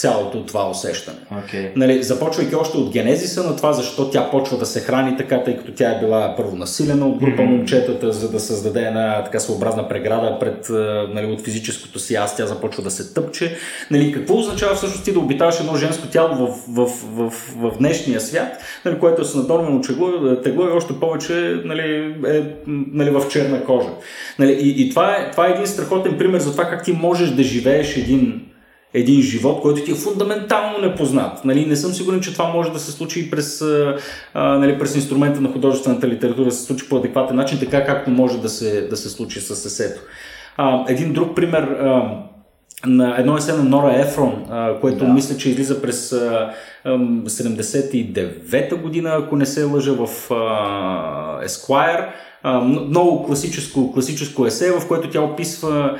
[0.00, 1.18] цялото това усещане.
[1.32, 1.72] Okay.
[1.76, 5.56] Нали, започвайки още от генезиса на това, защо тя почва да се храни така, тъй
[5.56, 7.46] като тя е била първо насилена от група mm-hmm.
[7.46, 10.68] момчетата, за да създаде една така своеобразна преграда пред,
[11.14, 13.56] нали, от физическото си аз, тя започва да се тъпче.
[13.90, 17.78] Нали, какво означава всъщност ти да обитаваш едно женско тяло в, в, в, в, в
[17.78, 23.10] днешния свят, нали, което е с наднормено тегло, тегло и още повече нали, е нали,
[23.10, 23.88] в черна кожа.
[24.38, 27.30] Нали, и и това, е, това е един страхотен пример за това как ти можеш
[27.30, 28.49] да живееш един
[28.94, 31.44] един живот, който ти е фундаментално непознат.
[31.44, 33.96] Нали, не съм сигурен, че това може да се случи и през, а,
[34.34, 38.40] нали, през инструмента на художествената литература, да се случи по адекватен начин, така както може
[38.40, 40.00] да се, да се случи с есето.
[40.56, 42.18] А, един друг пример а,
[42.86, 45.12] на едно есе на Нора Ефрон, а, което да.
[45.12, 46.52] мисля, че излиза през а,
[46.86, 52.06] 79-та година, ако не се лъжа в а, Esquire,
[52.44, 55.98] много класическо, класическо есе, в което тя описва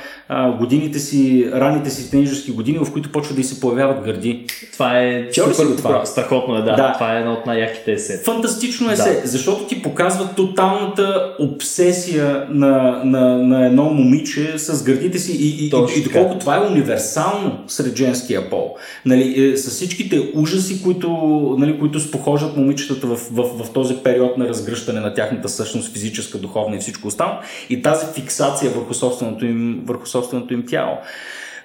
[0.59, 4.45] годините си, ранните си тенежерски години, в които почва да й се появяват гърди.
[4.73, 6.05] Това е Чел супер това?
[6.05, 6.75] страхотно е, да.
[6.75, 6.93] да.
[6.93, 8.21] Това е едно от най-яките есе.
[8.25, 9.27] Фантастично есе, да.
[9.27, 15.63] защото ти показва тоталната обсесия на, на, на едно момиче с гърдите си и, и,
[15.63, 18.75] и, и доколко това е универсално сред женския пол.
[19.05, 21.09] Нали, е, с всичките ужаси, които,
[21.59, 26.30] нали, които спохожат момичетата в, в, в този период на разгръщане на тяхната същност физическа
[26.31, 27.39] физическа, духовна и всичко останало,
[27.69, 30.97] и тази фиксация върху собственото им, върху собственото им тяло.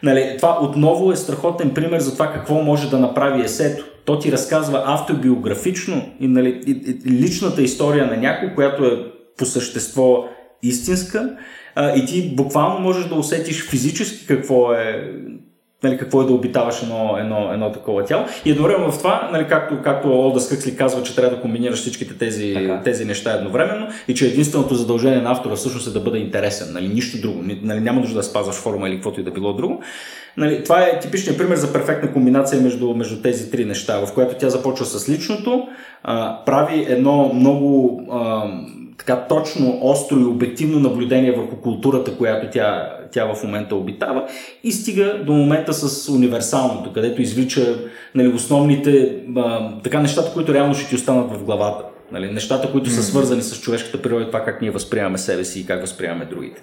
[0.03, 3.85] Нали, това отново е страхотен пример за това какво може да направи есето.
[4.05, 9.45] То ти разказва автобиографично и, нали, и, и, личната история на някой, която е по
[9.45, 10.25] същество
[10.63, 11.37] истинска,
[11.75, 15.13] а, и ти буквално можеш да усетиш физически какво е
[15.87, 18.25] нали, какво е да обитаваш едно, едно, едно такова тяло.
[18.45, 22.19] И едновременно в това, нали, както, както Олдас Хъксли казва, че трябва да комбинираш всичките
[22.19, 26.73] тези, тези неща едновременно и че единственото задължение на автора всъщност е да бъде интересен.
[26.73, 27.43] Нали, нищо друго.
[27.63, 29.83] Нали, няма нужда да спазваш форма или каквото и да било друго.
[30.37, 34.35] Нали, това е типичният пример за перфектна комбинация между, между тези три неща, в която
[34.35, 35.69] тя започва с личното,
[36.03, 38.51] а, прави едно много а,
[38.99, 44.25] така точно, остро и обективно наблюдение върху културата, която тя, тя в момента обитава
[44.65, 47.79] и стига до момента с универсалното, където извлича
[48.15, 51.85] нали, основните а, така нещата, които реално ще ти останат в главата.
[52.13, 55.67] Нали, нещата, които са свързани с човешката природа, това как ние възприемаме себе си и
[55.67, 56.63] как възприемаме другите.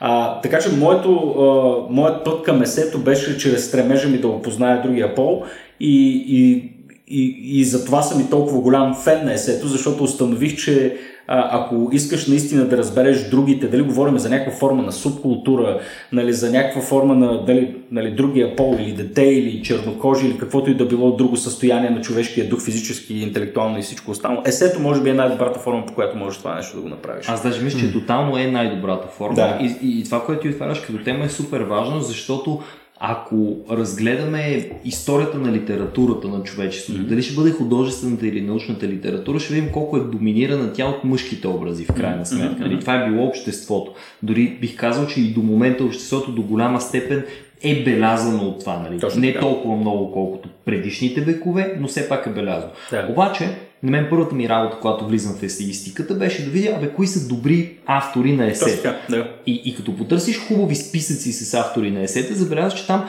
[0.00, 4.82] А, така че моето, а, моят път към есето беше чрез стремежа ми да опозная
[4.82, 5.44] другия пол
[5.80, 6.72] и, и,
[7.08, 10.96] и, и за това съм и толкова голям фен на есето, защото установих, че
[11.34, 15.80] ако искаш наистина да разбереш другите, дали говорим за някаква форма на субкултура,
[16.12, 20.70] нали, за някаква форма на дали, нали, другия пол или дете или чернокожи или каквото
[20.70, 25.02] и да било друго състояние на човешкия дух, физически, интелектуално и всичко останало, есето може
[25.02, 27.28] би е най-добрата форма, по която можеш това нещо да го направиш.
[27.28, 29.34] Аз даже мисля, че тотално е най-добрата форма.
[29.34, 29.58] Да.
[29.60, 32.60] И, и, и това, което ти отваряш като тема е супер важно, защото
[33.04, 37.06] ако разгледаме историята на литературата на човечеството, mm-hmm.
[37.06, 41.48] дали ще бъде художествената или научната литература, ще видим колко е доминирана тя от мъжките
[41.48, 42.64] образи в крайна сметка.
[42.64, 42.80] Mm-hmm.
[42.80, 43.92] Това е било обществото.
[44.22, 47.24] Дори бих казал, че и до момента обществото до голяма степен
[47.62, 48.78] е белязано от това.
[48.78, 49.00] Нали?
[49.00, 49.40] Точно, Не да.
[49.40, 52.72] толкова много, колкото предишните векове, но все пак е белязано.
[52.90, 53.06] Да.
[53.10, 53.48] Обаче,
[53.82, 57.28] на мен първата ми работа, когато влизам в есеистиката, беше да видя, абе, кои са
[57.28, 58.96] добри автори на есета.
[59.10, 59.30] да.
[59.46, 63.08] И, и като потърсиш хубави списъци с автори на есета, забелязваш, че там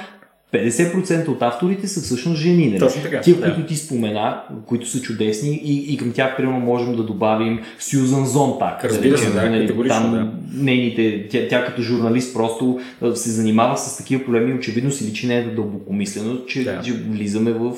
[0.54, 2.68] 50% от авторите са всъщност жени.
[2.68, 2.80] Нали?
[2.80, 3.44] Точно така, Тия, да.
[3.44, 8.26] които ти спомена, които са чудесни и, и към тях, примерно, можем да добавим Сюзан
[8.26, 8.86] Зонтак.
[8.86, 10.32] Разбира се, да, категорично, там, да.
[10.64, 12.80] Нейните, тя, тя, като журналист просто
[13.14, 16.82] се занимава с такива проблеми очевидно си личи не е дълбокомислено, че, Да.
[16.82, 17.72] че влизаме в,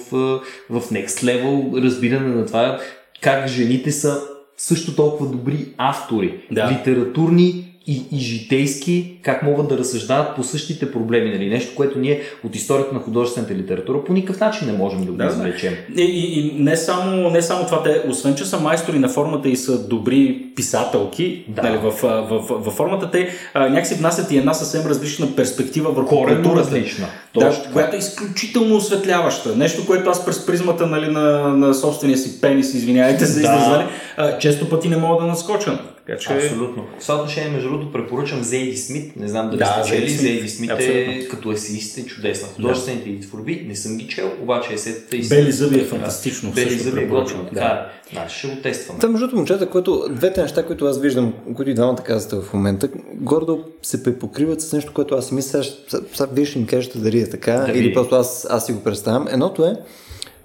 [0.69, 2.79] в next level разбиране на това
[3.21, 4.21] как жените са
[4.57, 6.71] също толкова добри автори, Да.
[6.71, 11.29] литературни и, и житейски, как могат да разсъждават по същите проблеми.
[11.29, 11.49] Нали?
[11.49, 15.17] Нещо, което ние от историята на художествената литература по никакъв начин не можем да го
[15.17, 15.73] Да, извлечем.
[15.97, 19.49] И, и, и не, само, не само това, те, освен че са майстори на формата
[19.49, 21.61] и са добри писателки, Да.
[21.61, 25.91] нали, в, в, в, във формата, те а, някакси внасят и една съвсем различна перспектива
[25.91, 26.67] върху Коренно културата.
[26.69, 27.07] различна.
[27.39, 27.73] Да, Точно така.
[27.73, 29.55] която е изключително осветляваща.
[29.55, 33.69] Нещо, което аз през призмата нали, на, на собствения си пенис, извинявайте за Да.
[34.17, 35.79] нали, често пъти не мога да наскоча.
[36.07, 36.33] Така че...
[36.33, 36.85] Абсолютно.
[36.99, 39.15] В това отношение, между другото, препоръчам Зейди Смит.
[39.15, 40.09] Не знам дали Да, сте чели.
[40.09, 40.71] Зейди Смит.
[40.79, 42.47] Е като есеист е чудесна.
[42.55, 46.77] Художествените и творби не съм ги чел, обаче есетата и Бели зъби е фантастично, Бели
[46.77, 47.61] зъби е препоръчвам, готино.
[47.61, 47.87] да.
[48.15, 48.99] Значи ще го тестваме.
[48.99, 52.89] Това между момчета, което, двете неща, които аз виждам, които и двамата казвате в момента,
[53.13, 56.97] гордо се препокриват с нещо, което аз си мисля, сега, сега, вие ще ми кажете
[56.99, 57.93] дали е така, Да или видим.
[57.93, 59.27] просто аз, аз си го представям.
[59.27, 59.75] Едното е,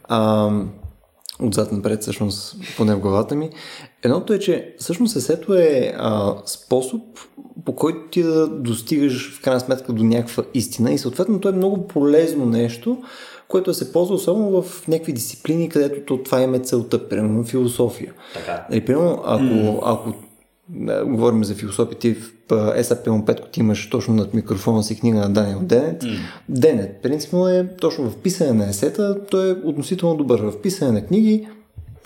[0.05, 0.51] а,
[1.43, 3.51] отзад напред, всъщност, поне в главата ми,
[4.03, 7.03] едното е, че всъщност есето е а, способ,
[7.65, 11.53] по който ти да достигаш в крайна сметка до някаква истина и съответно то е
[11.53, 13.03] много полезно нещо,
[13.51, 18.13] което се ползва особено в някакви дисциплини, където то, това им е целта, примерно философия.
[18.35, 18.67] Така.
[18.71, 20.15] Нали, примерно, ако, ако
[20.69, 25.19] да, говорим за философия, ти в SAP 5, ти имаш точно над микрофона си книга
[25.19, 26.05] на Даниел Денет.
[26.49, 30.41] Денет, принципно е точно в писане на есета, той е относително добър.
[30.41, 31.49] В писане на книги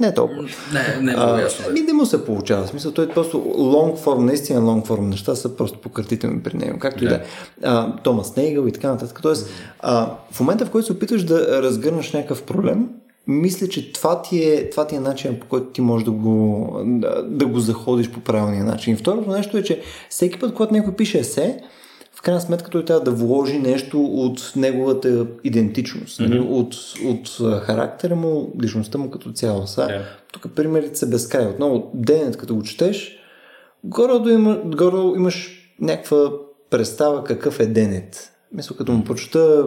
[0.00, 0.42] не толкова.
[0.42, 1.64] Не, не е много ясно.
[1.68, 2.64] Ами не му се получава.
[2.64, 6.56] В смисъл, той е просто лонг форм, наистина лонг форм неща са просто пократителни при
[6.56, 6.78] него.
[6.78, 7.20] Както и да е.
[7.62, 9.18] А, Томас Нейгъл и така нататък.
[9.22, 12.88] Тоест, а, в момента, в който се опитваш да разгърнеш някакъв проблем,
[13.26, 16.70] мисля, че това ти е, това ти е начин, по който ти можеш да го,
[16.84, 18.94] да, да го заходиш по правилния начин.
[18.94, 21.58] И второто нещо е, че всеки път, когато някой пише есе,
[22.24, 26.48] крайна сметка той трябва да вложи нещо от неговата идентичност, mm-hmm.
[26.48, 29.66] от, от характера му, личността му като цяло.
[29.66, 30.04] Са, Да.
[30.32, 31.46] Тук примерите са безкрай.
[31.46, 33.18] Отново, денят, като го четеш,
[33.84, 36.30] горе има, горе имаш някаква
[36.70, 38.32] представа какъв е денет.
[38.52, 39.64] Мисля, като му прочета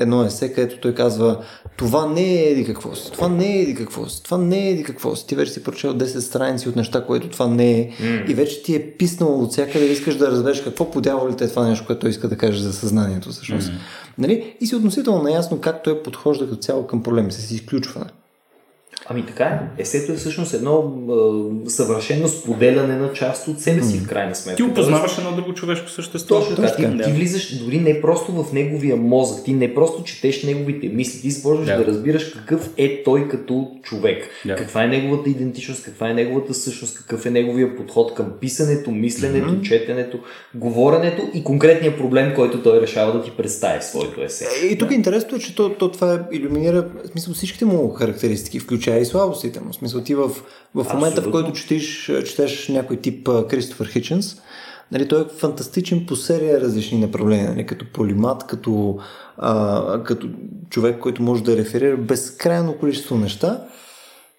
[0.00, 1.44] едно есе, където той казва
[1.76, 4.70] това не е еди какво си, това не е еди какво си, това не е
[4.70, 5.26] еди какво си.
[5.26, 7.90] Ти вече си прочел 10 страници от неща, което това не е
[8.28, 11.48] и вече ти е писнало от всякъде и искаш да разбереш какво по дяволите е
[11.48, 13.72] това нещо, което той иска да каже за съзнанието всъщност.
[14.18, 14.56] Нали?
[14.60, 18.06] И си относително наясно как той подхожда като цяло към проблеми, с изключване.
[19.12, 19.60] Ами така е.
[19.78, 24.56] Есето е всъщност едно а, съвършено споделяне на част от себе си, в крайна сметка.
[24.56, 26.40] Ти опознаваш едно друго човешко същество.
[26.40, 26.76] Точно така.
[26.76, 27.04] Ти, Да.
[27.04, 31.30] ти влизаш дори не просто в неговия мозък, ти не просто четеш неговите мисли, ти
[31.30, 31.76] започваш Да.
[31.76, 31.86] да.
[31.86, 34.28] разбираш какъв е той като човек.
[34.46, 34.56] Да.
[34.56, 39.62] Каква е неговата идентичност, каква е неговата същност, какъв е неговия подход към писането, мисленето,
[39.62, 40.18] четенето,
[40.54, 44.46] говоренето и конкретния проблем, който той решава да ти представи в своето есе.
[44.62, 48.58] Е, И тук интересното е, че то, то това иллюминира в смисъл, всичките му характеристики,
[48.60, 49.72] включая и слабостите му.
[49.72, 50.34] В смисъл ти в, в
[50.74, 51.32] момента, в Абсолютно.
[51.32, 54.36] който четиш, четеш някой тип Кристофър Хиченс,
[54.92, 58.98] нали, той е фантастичен по серия различни направления, нали, като полимат, като,
[59.38, 60.28] а, като
[60.70, 63.64] човек, който може да реферира безкрайно количество неща,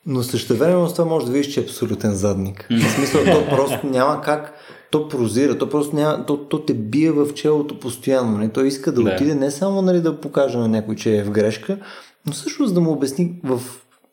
[0.06, 2.68] но същевременно с това може да видиш, че е абсолютен задник.
[2.72, 4.54] В смисъл, то просто няма как,
[4.92, 8.38] то прозира, то просто няма, то, то те бие в челото постоянно.
[8.38, 8.50] Нали?
[8.50, 9.12] Той иска да, Да.
[9.12, 11.78] отиде не само нали, да покаже на някой, че е в грешка,
[12.26, 13.62] но всъщност да му обясни в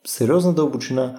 [0.05, 1.15] сериозна дълбочина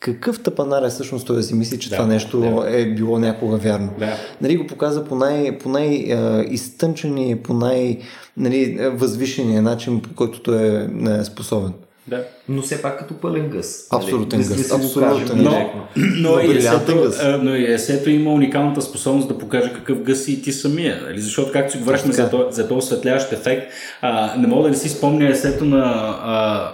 [0.00, 2.80] какъв тъпанар е всъщност той да си мисли, че Да, това нещо да.
[2.80, 3.90] е било някога вярно.
[3.98, 4.16] Да.
[4.40, 7.98] Нали, го показа по, най, по най-изтънчения, по най-
[8.36, 10.88] нали, възвишения начин, по който той е,
[11.20, 11.72] е способен.
[12.06, 12.24] Да.
[12.48, 13.86] Но все пак като пълен гъс.
[13.90, 14.48] Абсолютен нали?
[14.48, 15.52] Гъс, абсолютен кажем гъс.
[15.54, 15.82] директно.
[15.96, 17.20] Но, Но и брилянтен есето, гъс.
[17.22, 21.00] а, но и есето има уникалната способност да покаже какъв гъс си и ти самия.
[21.02, 21.20] Нали?
[21.20, 25.28] Защото, както си говорихме за, този осветляващ ефект, а, не мога да не си спомня
[25.28, 25.84] есето на
[26.22, 26.72] а,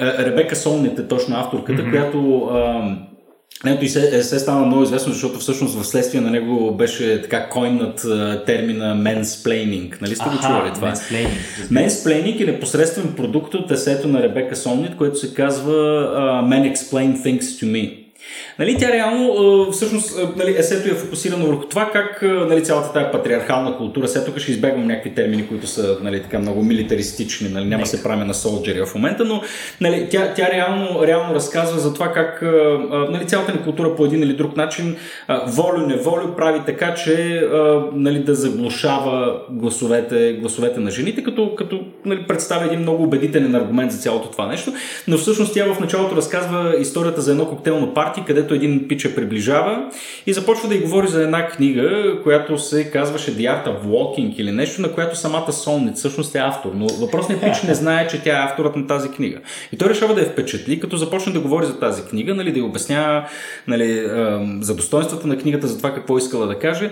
[0.00, 1.90] Ребека Солнит, е точно авторката, mm-hmm.
[1.90, 2.50] която
[3.66, 7.48] Ето и се, се стана много известно, защото всъщност в следствие на него беше така
[7.48, 8.06] койнат
[8.46, 10.02] термина mansplaining.
[10.02, 10.92] Нали сте го чували това?
[11.72, 17.16] Mansplaining е непосредствен продукт от есето на Ребека Солнит, което се казва uh, Men Explain
[17.16, 18.07] Things to Me.
[18.58, 23.76] Нали, тя реално, всъщност, нали, есето е фокусирано върху това как нали, цялата тази патриархална
[23.76, 27.86] култура, сега тук ще избегвам някакви термини, които са нали, така много милитаристични, нали, няма
[27.86, 29.42] се правя на солджери в момента, но
[29.80, 32.42] нали, тя, тя реално, реално разказва за това как
[33.10, 34.96] нали, цялата ни култура по един или друг начин,
[35.46, 37.42] волю-неволю, прави така, че
[37.92, 43.92] нали, да заглушава гласовете, гласовете на жените, като, като нали, представя един много убедителен аргумент
[43.92, 44.72] за цялото това нещо,
[45.08, 49.84] но всъщност тя в началото разказва историята за едно коктейлно парти, където един пича приближава
[50.26, 54.36] и започва да й говори за една книга, която се казваше The Art of Walking
[54.36, 56.70] или нещо, на която самата Солнит всъщност е автор.
[56.74, 59.38] Но въпросният пич не знае, че тя е авторът на тази книга.
[59.72, 62.58] И той решава да я впечатли, като започне да говори за тази книга, нали, да
[62.58, 63.24] й обяснява
[63.66, 64.08] нали,
[64.60, 66.90] за достоинствата на книгата, за това какво искала да каже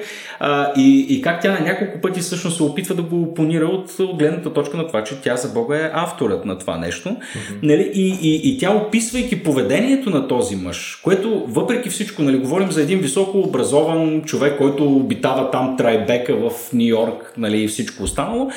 [0.76, 4.18] и, и как тя на няколко пъти всъщност се опитва да го опонира от, от
[4.18, 7.08] гледната точка на това, че тя за Бога е авторът на това нещо.
[7.08, 7.58] Mm-hmm.
[7.62, 11.15] Нали, и, и, и тя описвайки поведението на този мъж, което
[11.46, 16.86] въпреки всичко, нали, говорим за един високо образован човек, който обитава там Трайбека в Нью
[16.86, 18.50] Йорк нали, и всичко останало,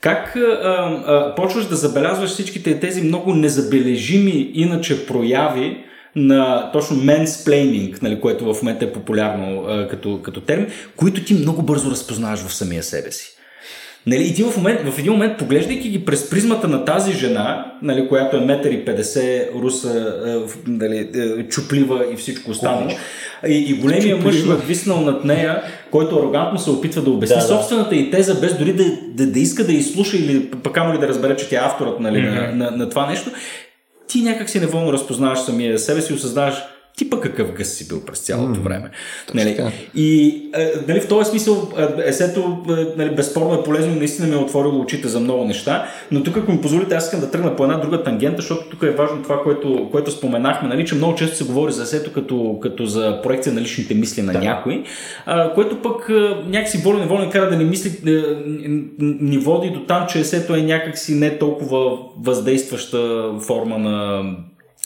[0.00, 5.84] как а, а, почваш да забелязваш всичките тези много незабележими иначе прояви
[6.16, 10.66] на точно mansplaining, нали, което в момента е популярно а, като, като термин,
[10.96, 13.33] които ти много бързо разпознаваш в самия себе си.
[14.06, 17.72] Нали, и ти в, момент, в един момент, поглеждайки ги през призмата на тази жена,
[17.82, 22.90] нали, която е 1,50 м, руса, е, нали, е, чуплива и всичко останало,
[23.48, 27.96] и, и големия мъж надвиснал над нея, който арогантно се опитва да обясни да, собствената
[27.96, 28.84] и теза, без дори да,
[29.14, 32.18] да, да иска да изслуша или пък ли да разбере, че тя е авторът нали,
[32.18, 32.54] mm-hmm.
[32.54, 33.30] на, на, на това нещо,
[34.08, 36.54] ти някак си неволно разпознаваш самия себе си осъзнаваш,
[36.96, 38.90] ти пък какъв гъс си бил през цялото mm, време.
[39.34, 39.72] Нали?
[39.94, 44.28] И е, нали, в този смисъл е, есето е, нали, безспорно е полезно и наистина
[44.28, 47.30] ми е отворило очите за много неща, но тук ако ми позволите аз искам да
[47.30, 50.94] тръгна по една друга тангента, защото тук е важно това, което, което споменахме, нали, че
[50.94, 54.38] много често се говори за есето като, като за проекция на личните мисли на да.
[54.38, 54.84] някой,
[55.26, 56.08] а, което пък
[56.46, 57.92] някакси волно неволно кара да ни мисли,
[59.00, 64.22] ни води до там, че есето е някакси не толкова въздействаща форма на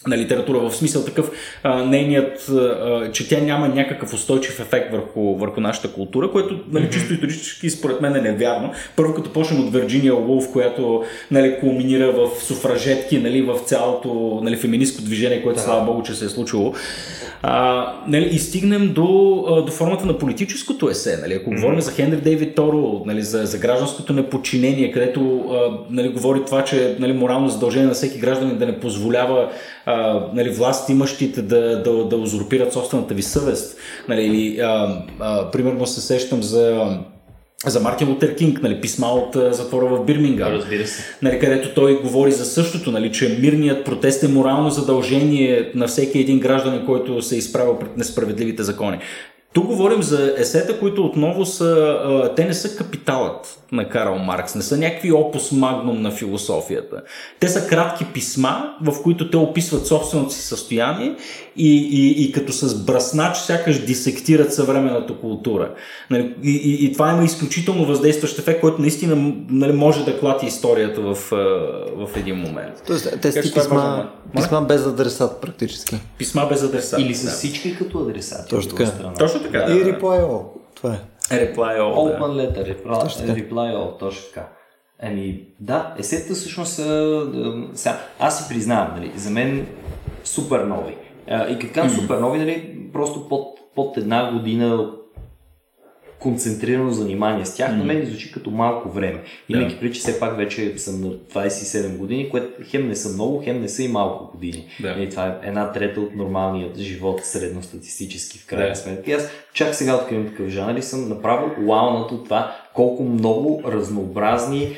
[0.07, 1.31] на литература, в смисъл такъв
[1.63, 6.91] а, нейният, а, че тя няма някакъв устойчив ефект върху, върху нашата култура, което нали,
[6.91, 8.73] чисто исторически според мен е невярно.
[8.97, 14.57] Първо като почнем от Вирджиния Уолф, която нали, кулминира в суфражетки, нали, в цялото нали,
[14.57, 15.63] феминистко движение, което да.
[15.63, 16.75] слава богу, че се е случило.
[17.43, 19.05] А, нали, и стигнем до,
[19.67, 21.19] до формата на политическото есе.
[21.23, 21.55] Нали, ако mm-hmm.
[21.55, 25.45] говорим за Хенри Дейвид Торо, нали, за, за гражданското неподчинение, където
[25.91, 29.51] нали, говори това, че нали, морално задължение на всеки гражданин да не позволява
[29.89, 33.79] а, нали, власт имащите да, да, да узурпират собствената ви съвест.
[34.09, 36.99] Нали, или, а, а, примерно се сещам за
[37.67, 40.53] за Мартин Лутер Кинг, нали, писма от а, затвора в Бирмингам.
[40.53, 41.03] Разбира се.
[41.23, 46.19] Нали, където той говори за същото, нали, че мирният протест е морално задължение на всеки
[46.19, 48.99] един гражданин, който се изправя пред несправедливите закони.
[49.53, 54.63] Тук говорим за есета, които отново са, те не са капиталът на Карл Маркс, не
[54.63, 57.03] са някакви опус магнум на философията.
[57.41, 61.17] Те са кратки писма, в които те описват собственото си състояние
[61.59, 65.75] и, и, и като с браснач сякаш дисектират съвременната култура.
[66.11, 70.47] Нали, и, и, и това има изключително въздействащ ефект, който наистина нали, може да клати
[70.47, 71.15] историята в,
[71.97, 72.83] в един момент.
[72.87, 75.97] Тоест, те са писма, писма без адресат практически.
[76.19, 77.01] Писма без адресат.
[77.01, 77.31] Или с да.
[77.31, 78.51] всички като адресати.
[78.51, 79.13] Точно така.
[79.19, 79.59] Точно така.
[79.59, 80.43] И reply all.
[80.75, 80.99] Това е.
[81.31, 82.19] Reply all.
[82.19, 82.43] Open да.
[82.43, 84.49] letter, reply, reply all, точно така.
[85.03, 87.23] Еми, да, есетата всъщност са...
[87.75, 89.67] Сега, аз си признавам, нали, за мен
[90.25, 90.95] супер нови.
[91.51, 92.01] И като казвам mm-hmm.
[92.03, 94.91] супер нови, нали, просто под, под една година
[96.21, 97.77] концентрирано занимание с тях, mm-hmm.
[97.77, 99.23] на мен звучи като малко време.
[99.49, 99.81] Имайки yeah.
[99.81, 103.61] при, че все пак вече съм на 27 години, което хем не са много, хем
[103.61, 104.67] не са и малко години.
[104.83, 105.07] Yeah.
[105.07, 108.79] И това е една трета от нормалният живот, средностатистически в крайна yeah.
[108.79, 109.11] сметка.
[109.11, 113.63] И аз чак сега откривам такъв жанр и съм направо уаунат от това колко много
[113.67, 114.77] разнообразни,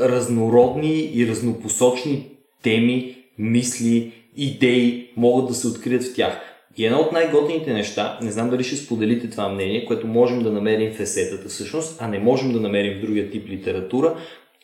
[0.00, 2.26] разнородни и разнопосочни
[2.62, 6.40] теми, мисли, идеи могат да се открият в тях.
[6.76, 10.52] И едно от най-готините неща, не знам дали ще споделите това мнение, което можем да
[10.52, 14.16] намерим в есетата всъщност, а не можем да намерим в другия тип литература,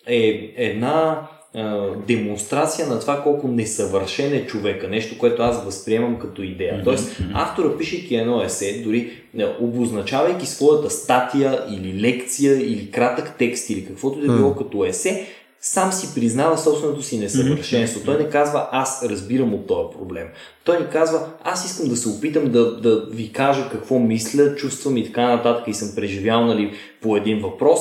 [0.07, 1.63] е една е,
[2.07, 4.89] демонстрация на това колко несъвършен е човека.
[4.89, 6.75] Нещо, което аз възприемам като идея.
[6.75, 6.85] Mm-hmm.
[6.85, 13.71] Тоест, автора, пишейки едно есе, дори е, обозначавайки своята статия или лекция или кратък текст
[13.71, 14.59] или каквото да било mm-hmm.
[14.59, 15.27] като есе,
[15.61, 18.01] сам си признава собственото си несъвършенство.
[18.01, 18.05] Mm-hmm.
[18.05, 20.27] Той не казва аз разбирам от този проблем.
[20.65, 24.97] Той ни казва аз искам да се опитам да, да ви кажа какво мисля, чувствам
[24.97, 27.81] и така нататък и съм преживял нали, по един въпрос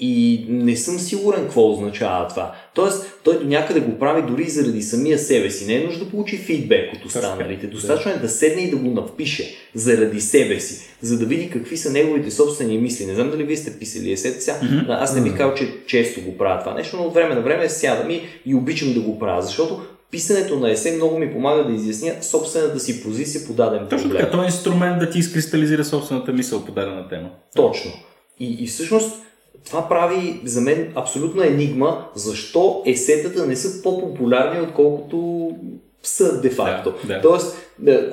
[0.00, 2.54] и не съм сигурен какво означава това.
[2.74, 5.66] Тоест, той до някъде го прави дори заради самия себе си.
[5.66, 7.66] Не е нужда да получи фидбек от останалите.
[7.66, 11.76] Достатъчно е да седне и да го напише заради себе си, за да види какви
[11.76, 13.06] са неговите собствени мисли.
[13.06, 14.60] Не знам дали вие сте писали есет сега.
[14.62, 14.86] Mm-hmm.
[14.88, 17.68] Аз не бих казал, че често го правя това нещо, но от време на време
[17.68, 19.80] сядам и, и обичам да го правя, защото
[20.10, 24.10] писането на есе много ми помага да изясня собствената си позиция по даден проблем.
[24.10, 27.28] Точно така, е инструмент да ти изкристализира собствената мисъл по дадена тема.
[27.56, 27.90] Точно.
[28.40, 29.12] И, и всъщност
[29.66, 35.50] това прави за мен абсолютна енигма, защо есетата не са по-популярни, отколкото
[36.02, 36.94] са де-факто.
[37.04, 37.20] Да, да.
[37.20, 37.56] Тоест,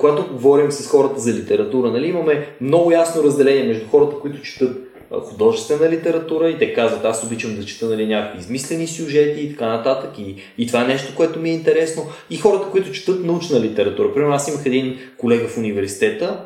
[0.00, 4.85] когато говорим с хората за литература, нали, имаме много ясно разделение между хората, които четат
[5.10, 9.66] художествена литература и те казват, аз обичам да чета нали, някакви измислени сюжети и така
[9.66, 10.10] нататък.
[10.18, 12.06] И, и това е нещо, което ми е интересно.
[12.30, 14.14] И хората, които четат научна литература.
[14.14, 16.40] Примерно аз имах един колега в университета,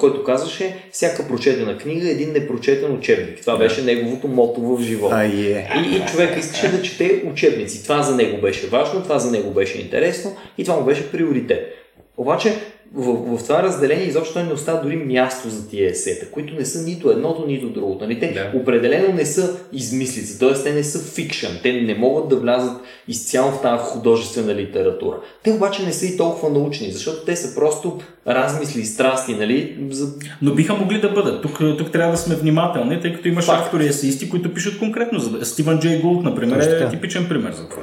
[0.00, 3.40] който казваше, всяка прочетена книга е един непрочетен учебник.
[3.40, 5.14] Това беше неговото мото в живота.
[5.14, 5.86] А, yeah.
[5.86, 7.82] и, и човек искаше да чете учебници.
[7.82, 11.81] Това за него беше важно, това за него беше интересно и това му беше приоритет.
[12.16, 12.56] Обаче
[12.94, 16.82] в, в това разделение изобщо не остава дори място за тия есета, които не са
[16.82, 18.04] нито едното, нито другото.
[18.04, 18.20] Нали?
[18.20, 18.58] Те да.
[18.58, 20.52] определено не са измислици, т.е.
[20.52, 25.16] те не са фикшън, те не могат да влязат изцяло в тази художествена литература.
[25.42, 29.76] Те обаче не са и толкова научни, защото те са просто размисли и страсти, нали?
[29.90, 30.12] За...
[30.42, 31.42] Но биха могли да бъдат.
[31.42, 33.62] Тук, тук трябва да сме внимателни, тъй като имаш Факт.
[33.62, 35.18] автори есеисти, които пишат конкретно.
[35.18, 35.44] За...
[35.44, 37.82] Стивън Джей Гулт, например, е типичен пример за това.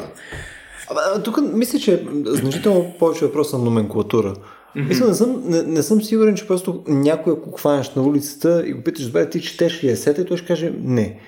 [1.24, 4.34] Тук мисля, че значително повече въпрос на номенклатура.
[4.34, 4.88] Mm-hmm.
[4.88, 8.74] Мисля, не съм, не, не съм сигурен, че просто някой, ако хванеш на улицата и
[8.74, 11.20] го питаш, добре, ти четеш ли есета, и той ще каже не.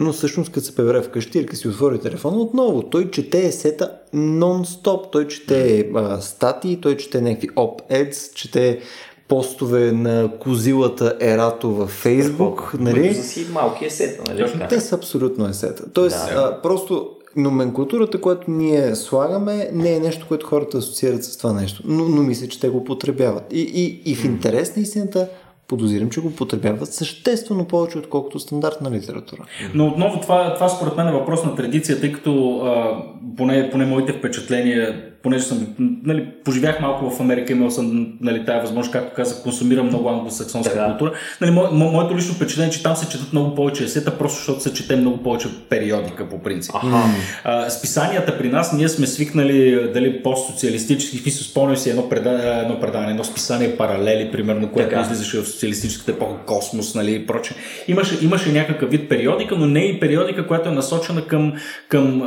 [0.00, 3.92] Но всъщност, като се пребере вкъщи или като си отвори телефона, отново той чете есета
[4.14, 5.12] нон-стоп.
[5.12, 8.80] Той чете а, статии, той чете някакви op-eds, чете
[9.28, 12.74] постове на козилата Ерато във Фейсбук.
[12.78, 13.14] Нали?
[13.14, 14.68] За си малки есета, нали?
[14.68, 15.92] Те са абсолютно есета.
[15.92, 16.34] Тоест, да.
[16.34, 21.82] а, просто номенклатурата, която ние слагаме, не е нещо, което хората асоциират с това нещо.
[21.86, 23.52] Но, но мисля, че те го потребяват.
[23.52, 25.28] И, и, и в интерес на истината,
[25.68, 29.44] подозирам, че го потребяват съществено повече, отколкото стандартна литература.
[29.74, 33.02] Но отново това, това според мен е въпрос на традиция, тъй като а,
[33.36, 35.66] поне, поне моите впечатления понеже съм,
[36.04, 40.74] нали, поживях малко в Америка, имал съм нали, тази възможност, както казах, консумирам много англосаксонска
[40.74, 40.86] да.
[40.86, 41.12] култура.
[41.40, 44.36] Нали, мо, мо, моето лично впечатление е, че там се четат много повече есета, просто
[44.36, 46.74] защото се чете много повече периодика по принцип.
[46.82, 47.04] Ага.
[47.44, 52.80] А, списанията при нас, ние сме свикнали дали постсоциалистически, в спомням си едно, преда, едно
[52.80, 55.02] предаване, едно списание паралели, примерно, което така.
[55.02, 57.56] излизаше в социалистическата епоха, космос, нали, и прочее.
[57.88, 61.52] Имаше, имаше някакъв вид периодика, но не и периодика, която е насочена към,
[61.88, 62.22] към,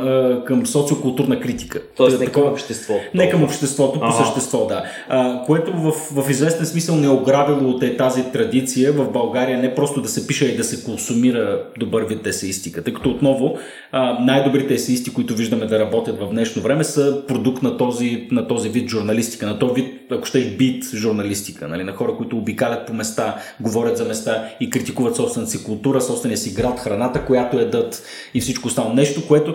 [0.46, 1.82] към социокултурна критика.
[1.96, 3.16] Тоест, към общество обществото.
[3.16, 4.84] Не към обществото, по същество, да.
[5.08, 9.58] А, което в, в известен смисъл не е ограбило от е тази традиция в България
[9.58, 12.84] не просто да се пише и да се консумира добър вид есеистика.
[12.84, 13.58] Тъй като отново
[13.92, 18.48] а, най-добрите есеисти, които виждаме да работят в днешно време, са продукт на този, на
[18.48, 21.84] този вид журналистика, на този вид, ако ще бит журналистика, нали?
[21.84, 26.38] на хора, които обикалят по места, говорят за места и критикуват собствената си култура, собствения
[26.38, 28.02] си град, храната, която едат
[28.34, 28.94] и всичко останало.
[28.94, 29.54] Нещо, което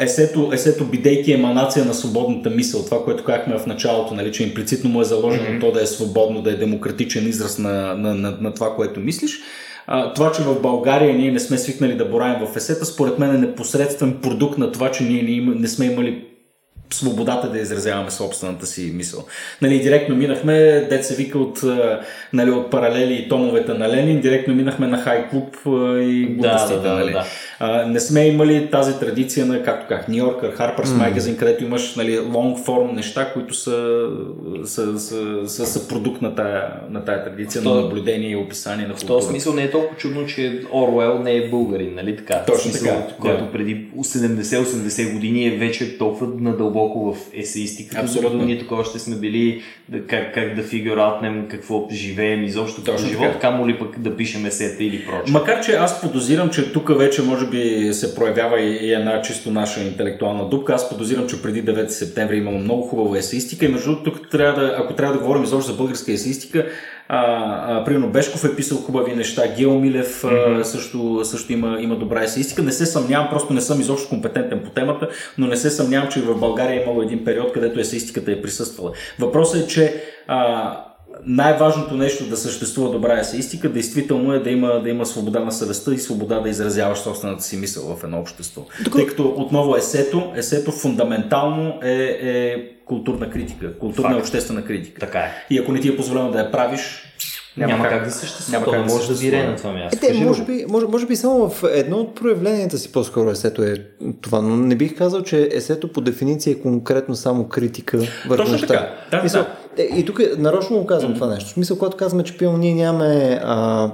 [0.00, 4.90] есето, есето бидейки еманация на свободната мисъл, това, което казахме в началото, нали, че имплицитно
[4.90, 5.60] му е заложено mm-hmm.
[5.60, 9.40] то да е свободно, да е демократичен израз на, на, на, на това, което мислиш.
[9.86, 13.34] А, това, че в България ние не сме свикнали да боравим в есета, според мен
[13.34, 16.24] е непосредствен продукт на това, че ние не, им, не сме имали
[16.94, 19.24] свободата да изразяваме собствената си мисъл.
[19.62, 21.60] Нали, директно минахме, се вика от,
[22.32, 25.56] нали, от паралели и томовете на Ленин, директно минахме на хай клуб
[26.00, 26.74] и глупостите.
[26.74, 27.12] Да, да, нали.
[27.12, 27.24] да.
[27.60, 31.14] А, не сме имали тази традиция на, както как, Нью Йоркър, Harper's mm.
[31.14, 34.08] Magazine, където имаш нали, long form неща, които са,
[34.64, 38.86] са, са, са, са продукт на тая, на тая традиция то, на наблюдение и описание
[38.86, 39.16] на култура.
[39.16, 42.44] В този смисъл не е толкова чудно, че Орвел не е българин, нали така?
[42.46, 43.14] Точно смисъл, така.
[43.20, 43.52] Който да.
[43.52, 49.62] преди 70-80 години е вече толкова надълбоко в есеистиката, защото ние такова ще сме били
[50.06, 54.84] как, как да фигуратнем, какво живеем изобщо като живот, камо ли пък да пишем есета
[54.84, 55.32] или прочее.
[55.32, 59.80] Макар, че аз подозирам, че тук вече може би се проявява и една чисто наша
[59.80, 60.74] интелектуална дупка.
[60.74, 64.60] Аз подозирам, че преди 9 септември имам много хубава есеистика и между другото, тук трябва
[64.60, 66.66] да, ако трябва да говорим изобщо за българска есеистика,
[67.12, 70.60] а, а, примерно Бешков е писал хубави неща, Гео Милев mm-hmm.
[70.60, 72.62] а, също, също има, има добра есеистика.
[72.62, 75.08] Не се съмнявам, просто не съм изобщо компетентен по темата,
[75.38, 78.92] но не се съмнявам, че в България е имало един период, където есеистиката е присъствала.
[79.18, 80.89] Въпросът е, че а,
[81.26, 85.94] най-важното нещо да съществува добра есеистика, действително е да има, да има свобода на съвестта
[85.94, 88.62] и свобода да изразяваш собствената си мисъл в едно общество.
[88.84, 88.96] Доко...
[88.96, 95.00] Тъй като отново есето, есето фундаментално е, е културна критика, културна и обществена критика.
[95.00, 95.46] Така е.
[95.50, 96.80] И ако не ти е позволено да я правиш,
[97.56, 98.58] няма, няма как, как да съществува.
[98.60, 100.06] Няма как да може да вире на това място.
[100.10, 103.74] Е, може, би, може, може би само в едно от проявленията си по-скоро есето е
[104.20, 107.98] това, но не бих казал, че есето по дефиниция е конкретно само критика
[108.28, 108.66] върху неща.
[108.66, 108.94] Така.
[109.10, 109.56] Да, Мисъл, да.
[109.78, 111.14] Е, и тук нарочно го казвам mm-hmm.
[111.14, 111.50] това нещо.
[111.50, 113.90] В смисъл, когато казваме, че пием, ние нямаме а,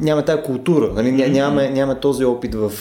[0.00, 1.12] нямаме тази култура, нали?
[1.12, 2.72] нямаме, нямаме този опит в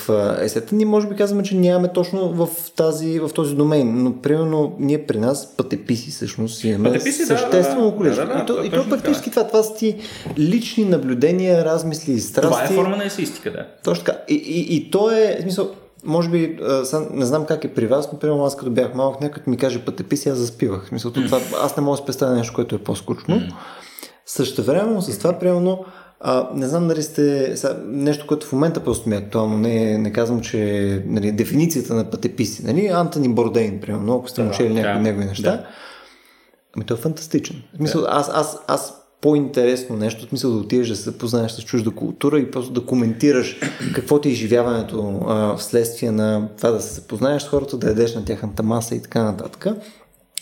[0.41, 0.75] есета.
[0.75, 5.05] Ние може би казваме, че нямаме точно в, тази, в този домен, но примерно ние
[5.05, 8.27] при нас пътеписи всъщност имаме пътеписи, съществено да, количество.
[8.27, 9.95] Да, да, да, и то, и то практически това, това са ти
[10.37, 12.49] лични наблюдения, размисли и страсти.
[12.49, 13.65] Това е форма на есеистика, да.
[13.83, 14.17] Точно така.
[14.27, 15.71] И, и, и то е, в смисъл,
[16.05, 19.21] може би, а, не знам как е при вас, но примерно аз като бях малък,
[19.21, 20.87] някой ми каже пътеписи, аз заспивах.
[20.87, 23.35] Смисъл, това, аз не мога да спестя нещо, което е по-скучно.
[23.35, 23.53] Mm.
[24.25, 25.85] Също време, с това, примерно,
[26.19, 27.57] а, не знам дали сте...
[27.57, 29.57] Сега, нещо, което в момента просто ми е актуално.
[29.57, 32.65] Не, не казвам, че нали, дефиницията на пътеписи.
[32.65, 32.87] Нали?
[32.87, 35.51] Антони Бордейн, примерно, ако сте да, учили някои да, негови неща.
[35.51, 35.65] Да.
[36.75, 37.63] Ами той е фантастичен.
[37.73, 38.07] В смисъл, да.
[38.11, 42.39] аз, аз, аз по-интересно нещо, в смисъл да отидеш да се познаеш с чужда култура
[42.39, 43.59] и просто да коментираш
[43.95, 48.15] какво ти е изживяването а, вследствие на това да се познаеш с хората, да ядеш
[48.15, 49.67] на тяхната маса и така нататък.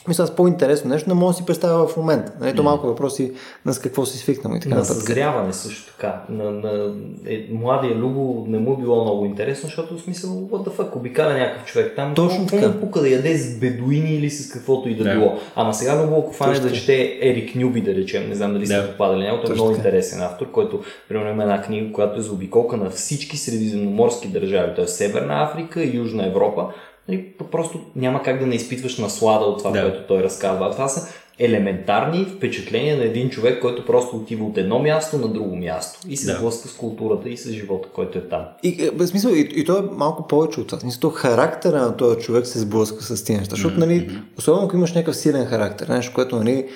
[0.07, 2.31] Мисля, аз по-интересно нещо не мога да си представя в момента.
[2.39, 3.31] Нали, то малко въпроси
[3.65, 4.97] на с какво си свикнал и така на нататък.
[5.01, 6.21] съзряване също така.
[6.29, 6.93] На, на
[7.27, 10.95] е, младия Любо не му е било много интересно, защото в смисъл, what the fuck,
[10.95, 12.15] обикаля някакъв човек там.
[12.15, 12.67] Точно какво така.
[12.69, 15.13] му пука да яде с бедуини или с каквото и да Да.
[15.13, 15.37] било.
[15.55, 18.75] Ама сега Любо, ако фане да чете Ерик Нюби, да речем, не знам дали сте
[18.75, 18.91] Да.
[18.91, 19.79] попадали него, той е много така.
[19.79, 24.71] интересен автор, който примерно има една книга, която е за обиколка на всички средиземноморски държави,
[24.75, 24.87] т.е.
[24.87, 26.65] Северна Африка и Южна Европа.
[27.07, 29.81] Нали, просто няма как да не изпитваш наслада от това, Да.
[29.81, 30.71] което той разказва.
[30.71, 35.55] Това са елементарни впечатления на един човек, който просто отива от едно място на друго
[35.55, 36.37] място и се Да.
[36.37, 38.41] сблъска с културата и с живота, който е там.
[38.63, 40.79] И, е, в смисъл, и, и то е малко повече от това.
[40.79, 43.55] Смисъл, то характера на този човек се сблъска с тези неща.
[43.55, 46.67] Защото, нали, особено ако имаш някакъв силен характер, нещо, което, нали,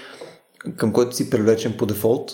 [0.77, 2.32] към който си привлечен по дефолт,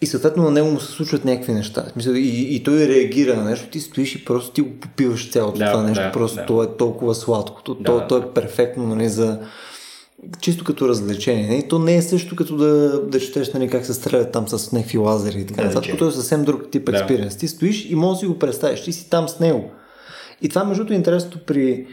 [0.00, 1.84] и съответно на него му се случват някакви неща.
[1.92, 5.58] Смисъл, и, и той реагира на нещо, ти стоиш и просто ти го попиваш цялото
[5.58, 6.04] Да, това нещо.
[6.04, 6.46] да, просто да.
[6.46, 7.62] то е толкова сладко.
[7.62, 8.06] То, то, Да.
[8.06, 9.40] то е перфектно нали, за
[10.40, 11.48] чисто като развлечение.
[11.48, 11.68] Нали?
[11.68, 14.98] То не е също като да, да четеш нали, как се стрелят там с някакви
[14.98, 15.98] лазери и така Да, нататък.
[15.98, 16.92] То е съвсем друг тип Да.
[16.92, 17.36] експириенс.
[17.36, 18.82] Ти стоиш и можеш да си го представиш.
[18.82, 19.70] Ти си там с него.
[20.42, 21.86] И това, между е интересното при...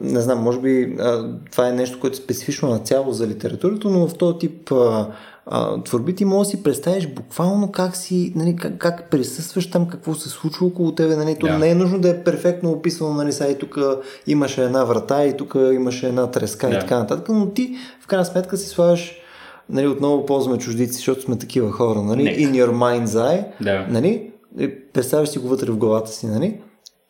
[0.00, 3.88] Не знам, може би а, това е нещо, което е специфично на цяло за литературата,
[3.88, 5.06] но в този тип а,
[5.50, 9.88] а, творби ти можеш да си представиш буквално как си, нали, как, как присъстваш там,
[9.88, 11.16] какво се случва около тебе.
[11.16, 11.36] Нали?
[11.40, 11.58] То Да.
[11.58, 13.78] не е нужно да е перфектно описано, нали, сега и тук
[14.26, 16.76] имаше една врата и тук имаше една треска Да.
[16.76, 19.14] и така нататък, но ти в крайна сметка си слагаш
[19.70, 22.22] Нали, отново ползваме чуждици, защото сме такива хора, нали?
[22.22, 22.40] Нека.
[22.40, 23.86] In your mind's eye, Да.
[23.90, 24.30] нали?
[24.58, 26.60] И Представяш си го вътре в главата си, нали?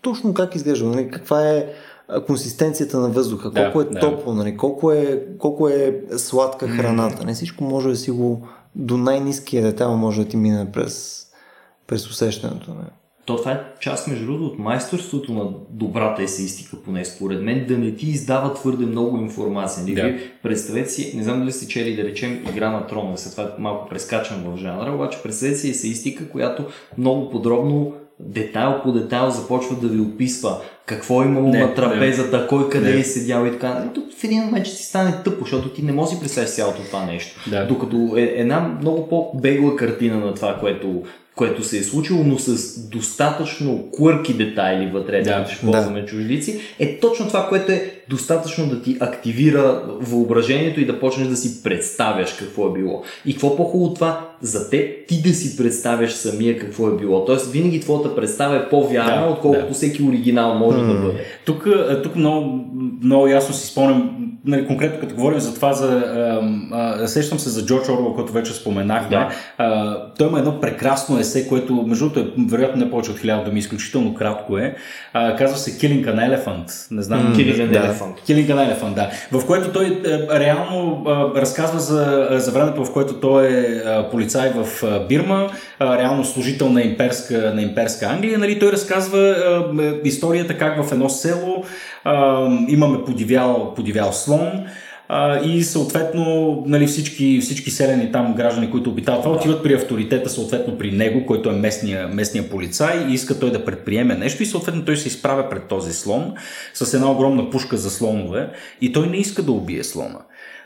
[0.02, 1.10] Точно как изглежда, нали?
[1.10, 1.66] Каква е
[2.26, 4.00] консистенцията на въздуха, Да, колко е да.
[4.00, 4.56] топло, нали?
[4.56, 7.24] колко, е, колко е сладка храната.
[7.24, 11.26] Не всичко може да си го до най-низкия детайл може да ти мине през,
[11.86, 12.70] през усещането.
[12.70, 12.88] Нали?
[13.26, 17.78] То това е част, между другото, от майсторството на добрата есеистика, поне според мен, да
[17.78, 19.82] не ти издава твърде много информация.
[19.82, 19.94] Нали?
[19.94, 20.02] Да.
[20.02, 23.54] Вие представете си, не знам дали сте чели, да речем, Игра на трона, след това
[23.58, 26.66] малко прескачам в жанра, обаче представете си есеистика, която
[26.98, 32.46] много подробно детайл по детайл започва да ви описва какво е имало Не, на трапезата,
[32.48, 33.00] кой къде Не.
[33.00, 33.84] е седял и така.
[33.90, 36.20] И тук в един момент ще ти стане тъпо, защото ти не можеш да си
[36.20, 37.40] представиш цялото това нещо.
[37.50, 37.66] Да.
[37.66, 41.02] Докато е една много по-бегла картина на това, което,
[41.38, 46.60] което се е случило, но с достатъчно квърки детайли вътре, да, Да, ще ползваме чуждици,
[46.78, 51.62] е точно това, което е достатъчно да ти активира въображението и да почнеш да си
[51.62, 53.02] представяш какво е било.
[53.26, 57.24] И какво по-хубаво това за теб ти да си представяш самия какво е било.
[57.24, 59.74] Тоест винаги твоята представа е по-вярна, Да, отколкото да.
[59.74, 61.24] всеки оригинал може да бъде.
[61.44, 62.64] Тук, а, тук много,
[63.02, 64.10] много ясно си спомням,
[64.44, 66.40] нали, конкретно като говорим за това, за, а,
[66.72, 69.16] а, сещам се за Джордж Орвел, който вече споменахме.
[69.16, 69.30] Да.
[69.58, 73.44] А, той има едно прекрасно есе, което между другото е вероятно не повече от хиляда
[73.44, 74.76] думи, изключително кратко е.
[75.12, 76.90] А, казва се Killing an Elephant.
[76.90, 77.34] Не знам.
[77.36, 77.78] Killing an да.
[77.78, 78.28] Elephant.
[78.28, 79.10] Killing an Elephant, да.
[79.32, 84.10] В което той е, реално а, разказва за, за времето, в което той е а,
[84.10, 88.38] полицай в Бирма, а, реално служител на имперска, на имперска Англия.
[88.38, 89.36] Нали, той разказва
[89.80, 91.64] е, историята как в едно село
[92.04, 94.66] а, имаме подивял, подивял слон.
[95.08, 100.30] А, и съответно нали, всички, всички селени там граждани, които обитават това, отиват при авторитета,
[100.30, 104.46] съответно при него, който е местния, местния полицай и иска той да предприеме нещо и
[104.46, 106.34] съответно той се изправя пред този слон
[106.74, 108.50] с една огромна пушка за слонове
[108.80, 110.18] и той не иска да убие слона.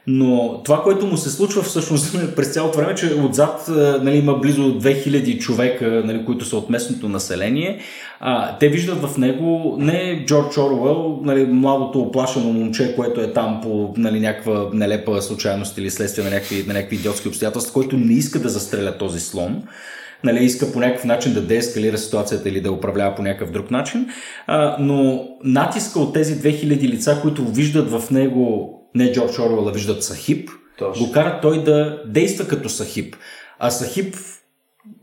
[0.07, 4.34] Но това, което му се случва всъщност през цялото време, че отзад а, нали, има
[4.34, 7.80] близо 2000 човека, нали, които са от местното население.
[8.25, 13.61] А, те виждат в него не Джордж Оруел, нали, младото оплашено момче, което е там
[13.62, 18.12] по нали, някаква нелепа случайност или следствие на някакви, на някакви идиотски обстоятелства, който не
[18.12, 19.62] иска да застреля този слон
[20.25, 24.09] нали, иска по някакъв начин да деескалира ситуацията или да управлява по някакъв друг начин,
[24.47, 29.73] а, но натиска от тези 2000 лица, които виждат в него не Джордж Орвел, а
[29.73, 30.49] виждат Сахиб,
[30.79, 31.07] Точно.
[31.07, 33.16] го кара той да действа като Сахиб.
[33.59, 34.14] А Сахиб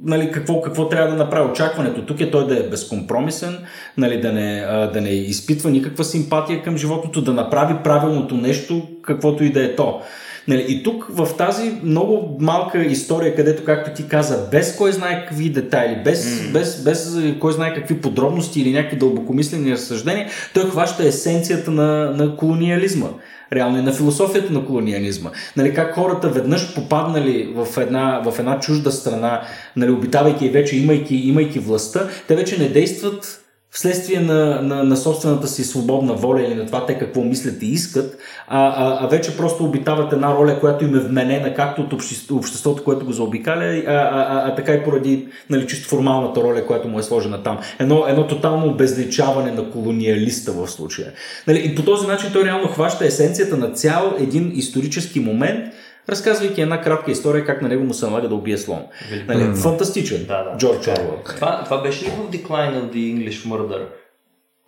[0.04, 1.52] нали, какво, какво трябва да направи?
[1.52, 3.58] Очакването тук е той да е безкомпромисен,
[3.98, 4.62] нали, да, не,
[4.94, 9.76] да не изпитва никаква симпатия към животното, да направи правилното нещо, каквото и да е
[9.76, 10.02] то.
[10.48, 15.26] Нали, и тук в тази много малка история, където, както ти каза, без кой знае
[15.26, 16.52] какви детайли, без, mm.
[16.52, 22.36] без, без кой знае какви подробности или някакви дълбокомислени разсъждения, той хваща есенцията на, на
[22.36, 23.08] колониализма
[23.54, 25.30] реално и на философията на колониализма.
[25.58, 29.42] Нали, как хората веднъж попаднали в една, в една чужда страна,
[29.76, 33.42] нали, обитавайки и вече имайки, имайки властта, те вече не действат
[33.72, 37.66] вследствие на, на, на собствената си свободна воля или на това те какво мислят и
[37.66, 38.18] искат,
[38.48, 42.36] а, а, а вече просто обитават една роля, която им е вменена както от обществото,
[42.36, 46.66] обществото което го заобикаля, а, а, а, а така и поради нали, чисто формалната роля,
[46.66, 47.60] която му е сложена там.
[47.80, 51.12] Едно, едно тотално обезличаване на колониалиста в случая.
[51.48, 55.74] Нали, и по този начин той реално хваща есенцията на цял един исторически момент,
[56.10, 58.82] разказвайки една кратка история как на него му се налага да убие слон.
[59.28, 59.56] Нали.
[59.56, 60.26] Фантастичен.
[60.28, 60.58] Да, да.
[60.58, 61.20] Джордж Орвел.
[61.26, 63.86] Това, това беше ли в Decline of the English Murder?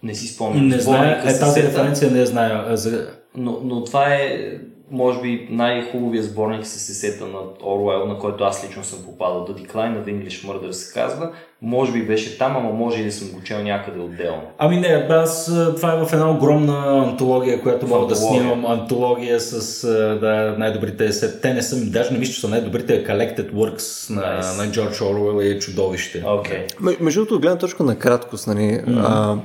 [0.03, 0.67] Не си спомням.
[0.67, 2.77] Не знае, е, тази референция не я зная.
[2.77, 3.07] За...
[3.35, 4.57] Но, но това е
[4.91, 9.45] може би най-хубавия сборник с есета на Оруел, на който аз лично съм попадал.
[9.45, 11.31] The Decline of English Murder се казва.
[11.61, 14.41] Може би беше там, ама може и да съм го чел някъде отделно.
[14.57, 18.65] Ами не, аз това е в една огромна антология, която мога да снимам.
[18.65, 19.87] Антология с
[20.19, 21.41] да, най-добрите есета.
[21.41, 24.57] Те не са, даже не мисля, че са най-добрите Collected Works на, nice.
[24.57, 26.23] на Джордж Оруел и чудовище.
[26.23, 26.81] Okay.
[27.01, 29.03] Между другото, от гледна точка на краткост, нали, mm-hmm.
[29.05, 29.37] а,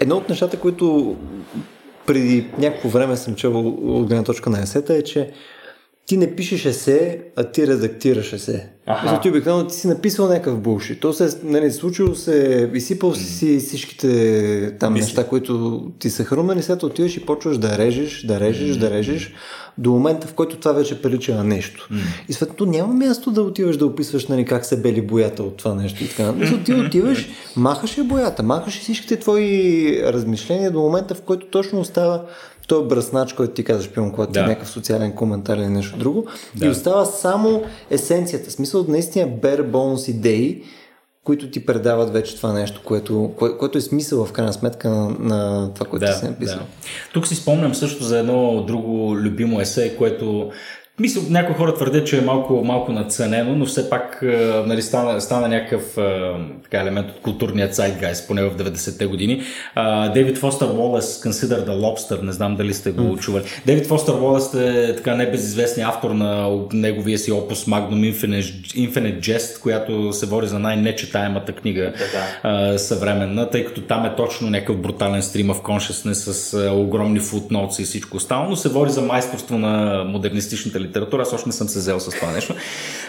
[0.00, 1.16] едно от нещата, които
[2.06, 5.30] преди някакво време съм чел от гледна точка на есета е, че
[6.06, 8.70] ти не пишеш есе, а ти редактираш есе.
[8.86, 9.20] Ага.
[9.20, 11.00] ти обикновено ти си написал някакъв булшит.
[11.00, 15.04] То се нали, случило се, изсипал си всичките там Мисли.
[15.04, 18.80] неща, които ти са хрумнали, след отиваш и почваш да режеш, да режеш, mm-hmm.
[18.80, 19.32] да режеш,
[19.78, 21.88] до момента, в който това вече прилича на нещо.
[21.92, 22.24] Mm-hmm.
[22.28, 25.74] И съответно няма място да отиваш да описваш нали, как се бели боята от това
[25.74, 26.22] нещо и така.
[26.22, 26.64] Mm-hmm.
[26.64, 32.24] Ти отиваш, махаш я боята, махаш всичките твои размишления до момента, в който точно остава
[32.66, 34.40] той е бръснач, който ти казваш, пилно, когато да.
[34.40, 36.26] е някакъв социален коментар или нещо друго.
[36.54, 36.66] Да.
[36.66, 38.50] И остава само есенцията.
[38.50, 40.62] Смисъл, наистина bare bones идеи,
[41.24, 45.08] които ти предават вече това нещо, което, кое, което е смисъл в крайна сметка на,
[45.08, 46.58] на това, което да, ти си написал.
[46.58, 46.64] Да.
[47.12, 50.50] Тук си спомням също за едно друго любимо есе, което
[51.00, 54.18] мисля, някои хора твърдят, че е малко, малко надценено, но все пак
[54.66, 55.98] нали, стана, стана някакъв
[56.62, 59.42] така, елемент от културния zeitgeist, поне в 90-те години.
[60.14, 63.20] Дейвид Фостер Уолес, Consider the Lobster, не знам дали сте го mm.
[63.20, 63.44] чували.
[63.66, 69.60] Дейвид Фостер Уолес е така небезизвестният автор на неговия си опус Magnum Infinite, Infinite Jest,
[69.60, 71.92] която се вори за най-нечетаемата книга
[72.42, 77.20] а, съвременна, тъй като там е точно някакъв брутален стрим в consciousness с а, огромни
[77.20, 81.22] footnotes и всичко останало, но се вори за майсторство на модернистичната литература.
[81.22, 82.54] Аз още не съм се взел с това нещо.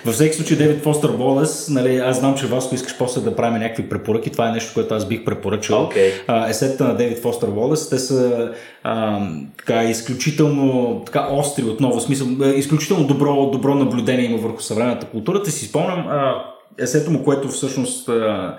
[0.05, 3.59] Във всеки случай, Девид Фостер Болес, нали, аз знам, че Васко искаш после да правим
[3.59, 4.29] някакви препоръки.
[4.29, 5.89] Това е нещо, което аз бих препоръчал.
[5.89, 6.49] Okay.
[6.49, 8.51] есетата на Девид Фостер Болес, те са
[8.83, 9.19] а,
[9.57, 11.99] така, изключително така, остри отново.
[11.99, 15.43] В смисъл, е, изключително добро, добро наблюдение има върху съвременната култура.
[15.43, 16.43] Те си спомням а,
[16.79, 18.57] есето му, което всъщност а,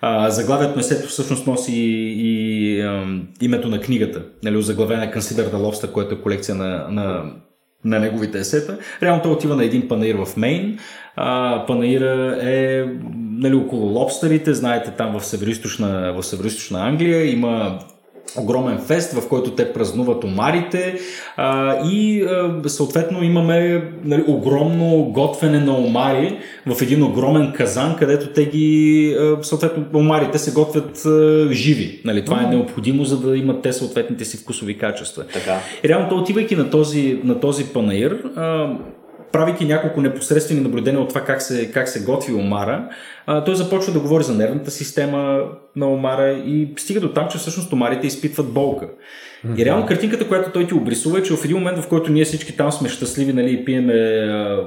[0.00, 3.06] а, заглавието на есето всъщност носи и, и а,
[3.40, 7.22] името на книгата, нали, озаглавена Consider the Lobster, което е колекция на, на
[7.84, 8.78] на неговите есета.
[9.02, 10.78] Реално той отива на един панаир в Мейн.
[11.16, 12.84] А, панаира е
[13.30, 15.50] нали, около лобстерите, знаете там в северо
[16.12, 17.78] в северо Англия има
[18.36, 20.98] огромен фест, в който те празнуват омарите
[21.36, 28.26] а, и а, съответно имаме нали, огромно готвене на омари в един огромен казан, където
[28.26, 32.00] те ги, а, съответно омарите се готвят а, живи.
[32.04, 35.24] Нали, това е необходимо, за да имат те съответните си вкусови качества.
[35.32, 35.60] Така.
[35.84, 38.76] И реално, отивайки на този, на този панаир, а,
[39.34, 42.88] правейки няколко непосредствени наблюдения от това как се, как се готви омара,
[43.26, 45.40] а, той започва да говори за нервната система
[45.76, 48.86] на омара и стига до там, че всъщност омарите изпитват болка.
[48.86, 49.60] Mm-hmm.
[49.60, 52.24] И реално картинката, която той ти обрисува е, че в един момент, в който ние
[52.24, 53.94] всички там сме щастливи, нали, пиеме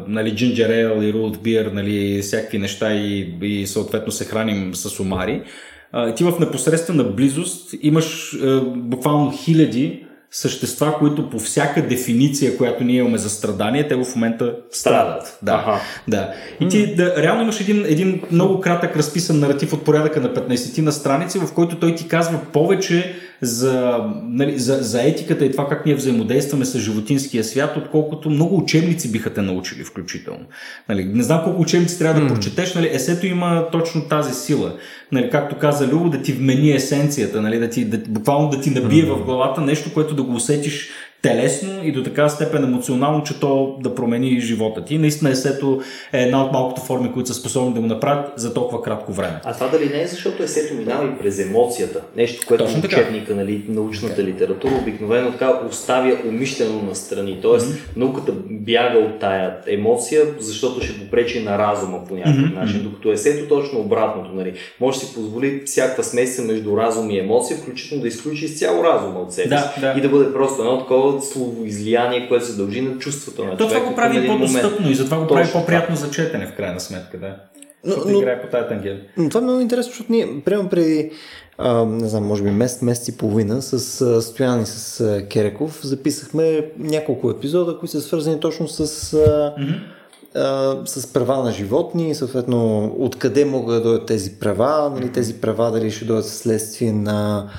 [0.08, 5.00] нали, ginger ale и root beer, нали, всякакви неща и, и съответно се храним с
[5.00, 5.42] омари,
[6.16, 13.00] ти в непосредствена близост имаш а, буквално хиляди същества, които по всяка дефиниция, която ние
[13.00, 15.40] имаме за страдание, те в момента страдат.
[15.42, 15.64] Да.
[15.68, 15.82] Ага.
[16.08, 16.34] да.
[16.60, 20.82] И ти да, реално имаш един, един много кратък разписан наратив от порядъка на 15
[20.82, 25.68] на страници, в който той ти казва повече за, нали, за, за етиката и това
[25.68, 30.46] как ние взаимодействаме с животинския свят, отколкото много учебници биха те научили включително.
[30.90, 34.74] Нали, не знам колко учебници трябва да прочетеш, нали, есето има точно тази сила.
[35.12, 38.70] Нали, както каза Любо, да ти вмени есенцията, нали, да ти, да, буквално да ти
[38.70, 40.90] набие в главата нещо, което да го усетиш
[41.22, 44.98] телесно и до такава степен емоционално, че то да промени живота ти.
[44.98, 45.82] Наистина есето
[46.14, 49.40] е една от малкото форми, които са способни да го направят за толкова кратко време.
[49.44, 52.02] А това дали не е защото есето минава и през емоцията?
[52.16, 54.28] Нещо, което Точно учебника, нали, научната така.
[54.28, 57.40] литература обикновено така оставя умишлено на страни.
[57.42, 57.98] Тоест mm-hmm.
[57.98, 62.56] науката бяга от тая емоция, защото ще попречи на разума по някакъв mm-hmm.
[62.56, 62.84] начин.
[62.84, 64.32] Докато есето точно обратното.
[64.34, 64.54] Нали.
[64.80, 69.20] Може да си позволи всяка смесица между разум и емоция, включително да изключи изцяло разума
[69.20, 69.94] от себе да, да.
[69.98, 73.80] и да бъде просто едно такова словоизлияние, което се дължи на чувството на То това
[73.80, 77.18] го прави по-достъпно и затова го прави по-приятно за четене в крайна сметка.
[77.18, 77.36] Да.
[77.86, 79.00] Но, но, играе по тази тангент.
[79.18, 81.12] Но това е много интересно, защото ние, прямо преди,
[81.58, 85.28] а, не знам, може би месец, месец и половина с а, Стоян и с а,
[85.28, 88.80] Кереков записахме няколко епизода, които са свързани точно с...
[88.80, 89.16] А,
[89.60, 89.80] mm-hmm
[90.86, 95.92] с права на животни, съответно откъде могат да дойдат тези права, нали, тези права дали
[95.92, 97.50] ще дойдат следствие на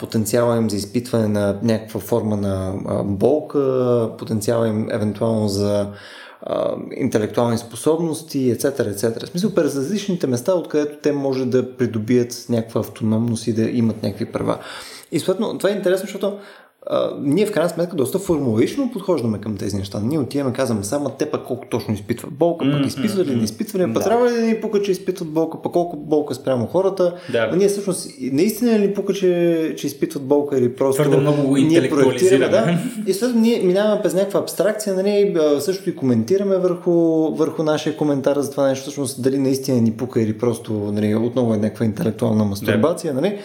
[0.00, 2.72] потенциала им за изпитване на някаква форма на
[3.04, 5.88] болка, потенциала им евентуално за
[6.96, 8.94] интелектуални способности, etc.
[8.94, 9.24] etc.
[9.24, 14.02] В смисъл, през различните места, откъдето те може да придобият някаква автономност и да имат
[14.02, 14.58] някакви права.
[15.12, 16.38] И съответно, това е интересно, защото
[16.86, 20.00] а, ние в крайна сметка доста формулично подхождаме към тези неща.
[20.04, 23.82] Ние отиваме, казваме, само те пък колко точно изпитват болка, пък изпитват ли, не изпитват
[23.82, 24.00] ли, да.
[24.00, 27.14] трябва ли да ни пука, че изпитват болка, пък колко болка спрямо хората.
[27.32, 27.48] Да.
[27.52, 31.90] А ние всъщност наистина ли пука, че, че изпитват болка или просто Твърде много ние
[31.90, 32.78] проектираме, да.
[33.06, 36.92] И след ние минаваме през някаква абстракция, нали, също и коментираме върху,
[37.34, 41.54] върху нашия коментар за това нещо, всъщност дали наистина ни пука или просто нали, отново
[41.54, 43.14] е някаква интелектуална мастурбация.
[43.14, 43.20] Да.
[43.20, 43.38] Нали.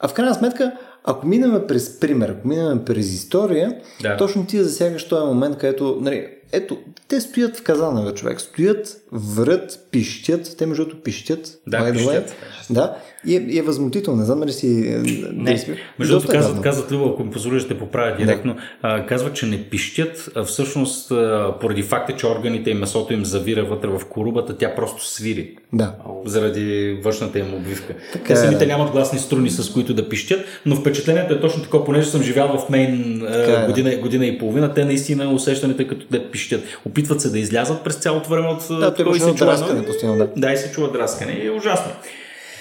[0.00, 0.72] А в крайна сметка,
[1.04, 4.16] ако минаме през пример, ако минаме през история, да.
[4.16, 6.78] точно ти засягаш този момент, където, нали, ето,
[7.08, 8.40] те стоят в казана, бе, човек.
[8.40, 10.56] Стоят, врат, пищят.
[10.58, 11.58] Те, между другото, пищят.
[11.66, 12.34] Да, пищят.
[12.70, 12.96] Да,
[13.26, 14.18] и е, е възмутително.
[14.18, 14.66] Не знам дали си...
[14.66, 14.98] Е,
[15.32, 15.64] не,
[15.98, 19.06] между другото, казват, казват Любо, ако ми позволиш да те поправя директно, да.
[19.06, 21.12] казват, че не пищят, а всъщност
[21.60, 25.56] поради факта, че органите и месото им завира вътре в корубата, тя просто свири.
[25.72, 25.94] Да.
[26.24, 27.94] Заради външната им обвивка.
[28.12, 31.84] Така, Те самите нямат гласни струни, с които да пищят, но впечатлението е точно такова,
[31.84, 36.06] понеже съм живял в Мейн така, година, година и половина, те наистина усещането е като
[36.10, 36.64] да пищят.
[36.84, 39.56] Опитват се да излязат през цялото време от да, това и се чува.
[40.02, 40.28] Да.
[40.36, 41.32] да, и се чува драскане.
[41.32, 41.92] И е ужасно.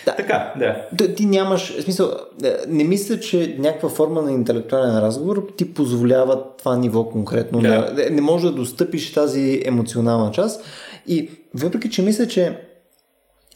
[0.06, 0.16] Да.
[0.16, 1.14] Така, да.
[1.14, 2.12] Ти нямаш, в смисъл,
[2.68, 7.62] не мисля, че някаква форма на интелектуален разговор ти позволява това ниво конкретно.
[7.62, 7.94] Да.
[7.96, 10.66] Не, не може да достъпиш тази емоционална част.
[11.08, 12.58] И въпреки, че мисля, че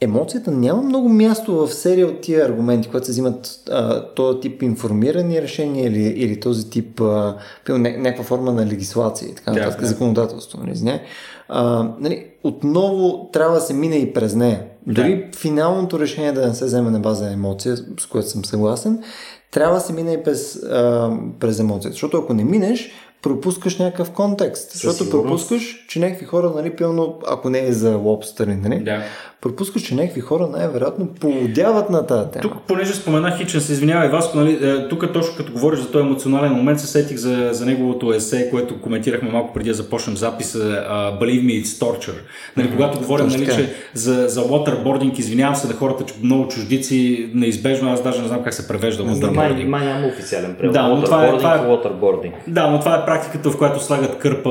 [0.02, 4.62] емоцията няма много място в серия от тия аргументи, когато се взимат а, този тип
[4.64, 7.38] информирани решения или, или този тип а,
[7.70, 10.60] някаква форма на легислация и така нататък, да, законодателство.
[10.64, 11.00] Не нали,
[11.50, 14.64] а, нали, отново трябва да се мине и през нея.
[14.88, 15.38] Дори да.
[15.38, 19.04] финалното решение да не се вземе на база емоция, с което съм съгласен,
[19.52, 21.93] трябва да се мине и през, а, през емоцията.
[21.93, 22.91] Защото ако не минеш,
[23.28, 24.71] пропускаш някакъв контекст.
[24.71, 29.03] Защото пропускаш, че някакви хора, нали, пълно, ако не е за лобстъри, нали, да
[29.41, 32.41] пропускаш, че някакви хора най-вероятно полудяват на тази тема.
[32.41, 36.05] Тук, понеже споменах Хичен, се извинявай, Васко, нали, е, тук точно като говориш за този
[36.05, 40.57] емоционален момент, се сетих за, за неговото есе, което коментирахме малко преди да започнем записа
[40.59, 42.17] uh, Believe me, it's torture.
[42.57, 42.71] Нали.
[42.71, 47.91] Когато говорим нали, че за, за waterboarding, извинявам се на хората, че много чуждици, неизбежно,
[47.91, 49.65] аз даже не знам как се превежда waterboarding.
[49.65, 50.73] Май, няма официален превод.
[50.73, 52.32] Да, но това е, това е, waterboarding.
[52.47, 54.49] Да, но това е практиката, в която слагат кърпа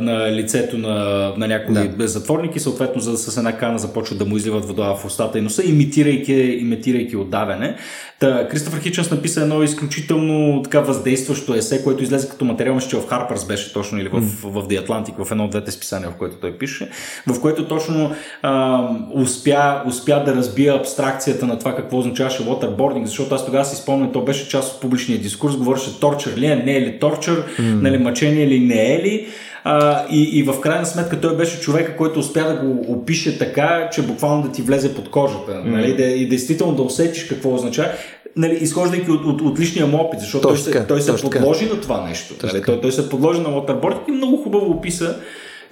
[0.00, 0.94] на лицето на,
[1.36, 2.08] на някой да.
[2.08, 5.42] затворник и съответно за, с една кана започват да му изливат вода в устата и
[5.42, 7.76] носа, имитирайки, имитирайки отдаване.
[8.18, 13.08] Та, Кристофър Хиченс написа едно изключително така въздействащо есе, което излезе като материал, мисля, в
[13.08, 16.14] Харпърс беше точно или в, в, в The Atlantic, в едно от двете списания, в
[16.14, 16.90] което той пише,
[17.26, 18.82] в което точно а,
[19.14, 24.12] успя, успя да разбие абстракцията на това какво означаваше waterboarding, защото аз тогава си спомням,
[24.12, 27.62] то беше част от публичния дискурс, говореше торчер ли е, не е ли торчер, mm.
[27.90, 29.26] Нали, мъчение ли, не е ли.
[29.64, 33.88] А, и, и в крайна сметка той беше човека, който успя да го опише така,
[33.92, 35.62] че буквално да ти влезе под кожата.
[35.64, 37.88] Нали, да, и действително да усетиш какво означава
[38.36, 41.80] нали, изхождайки от, от, от личния му опит, защото той се, той се подложи на
[41.80, 42.34] това нещо.
[42.42, 45.16] Нали, той, той се подложи на waterboarding и много хубаво описа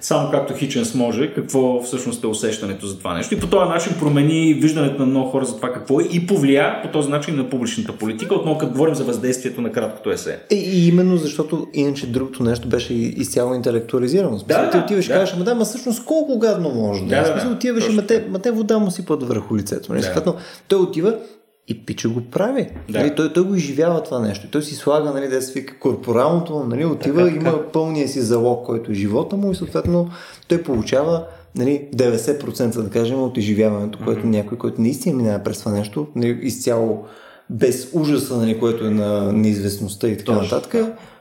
[0.01, 3.33] само както Хиченс може, какво всъщност е усещането за това нещо.
[3.33, 6.81] И по този начин промени виждането на много хора за това какво е и повлия
[6.83, 10.39] по този начин на публичната политика, отново като говорим за въздействието на краткото есе.
[10.51, 14.39] И, и именно защото иначе другото нещо беше изцяло интелектуализирано.
[14.39, 15.13] Смисъл, да, ти отиваш да.
[15.13, 18.01] и кажеш, ама да, ма всъщност колко гадно може да, да, да, отиваш и ма
[18.01, 19.93] те, ма те вода му сипат върху лицето.
[19.93, 20.01] Нали?
[20.01, 20.33] Да.
[20.67, 21.15] той отива
[21.69, 22.69] и Пича го прави.
[22.89, 22.99] Да.
[22.99, 24.47] Нали, той, той го изживява това нещо.
[24.51, 27.71] Той си слага, нали, да се вика корпоралното, нали, отива, така, има така.
[27.71, 30.09] пълния си залог, който е живота му и съответно
[30.47, 34.29] той получава нали, 90% да кажем от изживяването, което mm-hmm.
[34.29, 37.05] някой, който наистина минава през това нещо, нали, изцяло
[37.49, 40.75] без ужаса, нали, което е на неизвестността и така нататък,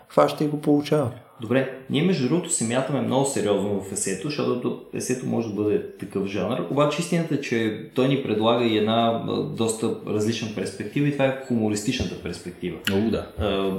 [0.09, 1.11] хваща и го получава.
[1.41, 5.83] Добре, ние между другото се мятаме много сериозно в есето, защото есето може да бъде
[5.99, 9.25] такъв жанр, обаче истината е, че той ни предлага и една
[9.57, 12.79] доста различна перспектива и това е хумористичната перспектива.
[12.89, 13.27] Много да.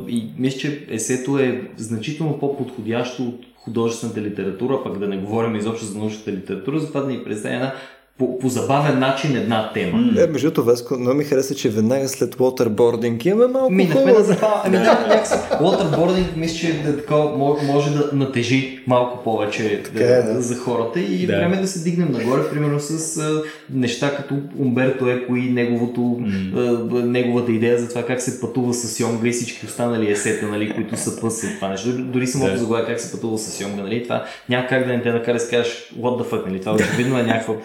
[0.08, 5.86] И мисля, че есето е значително по-подходящо от художествената литература, пък да не говорим изобщо
[5.86, 7.74] за научната литература, затова да ни представя една
[8.20, 9.98] по, по забавен начин една тема.
[10.18, 14.24] Е, между другото, Веско, но ми хареса, че веднага след waterboarding имаме малко Минахме на
[14.24, 14.62] забава.
[14.66, 15.34] Ами да, някакси.
[15.62, 20.42] Waterboarding мисля, че да, такова, може, може да натежи малко повече Така е, да.
[20.42, 21.38] за хората и Да.
[21.38, 23.42] време е да се дигнем нагоре, примерно с а,
[23.74, 26.20] неща като Умберто Еко и неговото,
[26.56, 26.60] а,
[27.06, 30.98] неговата идея за това как се пътува с Йонга и всички останали есета, нали, които
[30.98, 31.90] са пъсят това нещо.
[31.98, 32.58] Дори, самото Да.
[32.58, 35.40] заглавие как се пътува с Йонга, нали, това няма как да не те накара да
[35.40, 37.56] си кажеш what the fuck, нали, това очевидно е някаква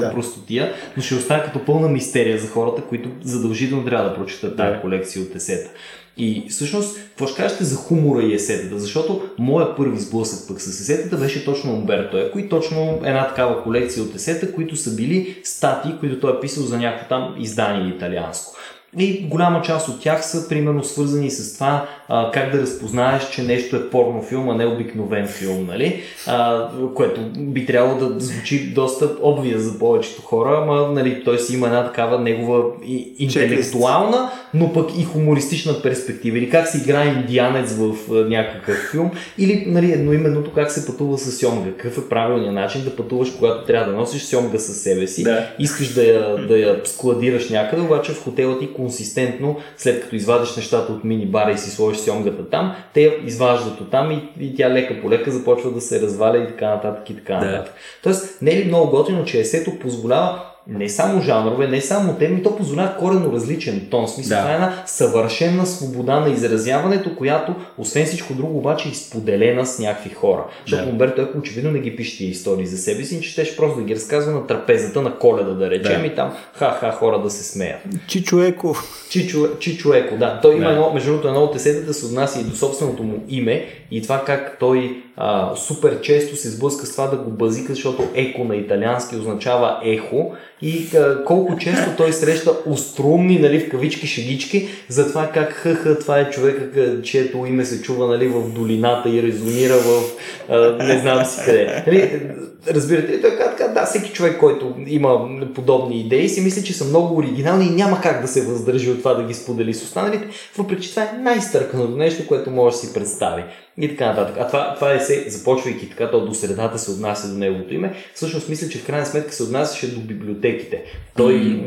[0.00, 0.12] Да.
[0.12, 4.74] простотия, но ще остане като пълна мистерия за хората, които задължително трябва да прочитат тази
[4.74, 4.80] Да.
[4.80, 5.70] колекция от есета.
[6.16, 8.78] И всъщност, какво ще кажете за хумора и есетата?
[8.78, 13.62] Защото моя първи сблъсък пък с есетата беше точно Умберто Еко и точно една такава
[13.62, 17.88] колекция от есета, които са били статии, които той е писал за някакво там издание
[17.88, 18.56] италианско.
[18.98, 23.42] И голяма част от тях са примерно свързани с това а, как да разпознаеш, че
[23.42, 26.02] нещо е порнофилм, а не обикновен филм, нали?
[26.26, 31.54] А, което би трябвало да звучи доста обвия за повечето хора, ама нали, той си
[31.54, 36.38] има една такава негова и- интелектуална, но пък и хумористична перспектива.
[36.38, 41.18] Или как се играе индианец в а, някакъв филм, или нали, едноименното как се пътува
[41.18, 41.70] с сьомга.
[41.70, 45.22] Какъв е правилният начин да пътуваш, когато трябва да носиш сьомга със себе си.
[45.22, 45.46] Да.
[45.58, 50.56] Искаш да я, да я складираш някъде, обаче в хотела ти консистентно, след като извадиш
[50.56, 54.56] нещата от мини бара и си сложиш сьомгата там, те изваждат от там и, и
[54.56, 57.46] тя лека по лека започва да се разваля и така нататък и така Да.
[57.46, 57.74] нататък.
[58.02, 62.42] Тоест, не е ли много готино, че есето позволява не само жанрове, не само теми,
[62.42, 64.08] то позволява коренно различен тон.
[64.08, 64.40] Смисъл, Да.
[64.40, 69.78] това е една съвършена свобода на изразяването, която, освен всичко друго, обаче е изподелена с
[69.78, 70.44] някакви хора.
[70.66, 70.90] Защото Да.
[70.90, 73.84] Умберто Еко очевидно не ги пише тия истории за себе си, че щеше просто да
[73.84, 76.06] ги разказва на трапезата на коледа, да речем, Да.
[76.06, 77.78] и там ха-ха хора да се смеят.
[78.06, 78.74] Чичо Еко.
[79.10, 80.38] Чичо, Чичо Еко, да.
[80.42, 80.70] Той има Да.
[80.70, 84.24] едно, между другото, едно от есетата се отнася и до собственото му име и това
[84.26, 88.56] как той а, супер често се сблъска с това да го базика, защото еко на
[88.56, 95.08] италиански означава ехо и а, колко често той среща острумни, нали, в кавички шегички за
[95.08, 99.74] това как хъха, това е човека, чието име се чува нали, в долината и резонира
[99.74, 100.02] в
[100.48, 101.84] а, не знам си къде.
[101.86, 102.20] Нали,
[102.68, 103.20] разбирате ли?
[103.20, 107.16] Той казва така, да, всеки човек, който има подобни идеи, си мисли, че са много
[107.16, 110.82] оригинални и няма как да се въздържи от това да ги сподели с останалите, въпреки
[110.82, 113.42] че това е най-стърканото нещо, което може да си представи.
[113.78, 114.36] И така нататък.
[114.40, 117.94] А това, това е се, започвайки така, то до средата се отнася до неговото име.
[118.14, 120.84] Всъщност мисля, че в крайна сметка се отнасяше до библиотеките.
[121.16, 121.64] Той,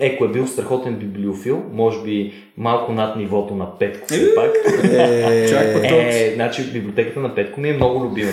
[0.00, 4.50] Еко е бил страхотен библиофил, може би малко над нивото на Петко все пак.
[4.84, 8.30] Е, Чак пък Е, значи библиотеката на Петко ми е много любима.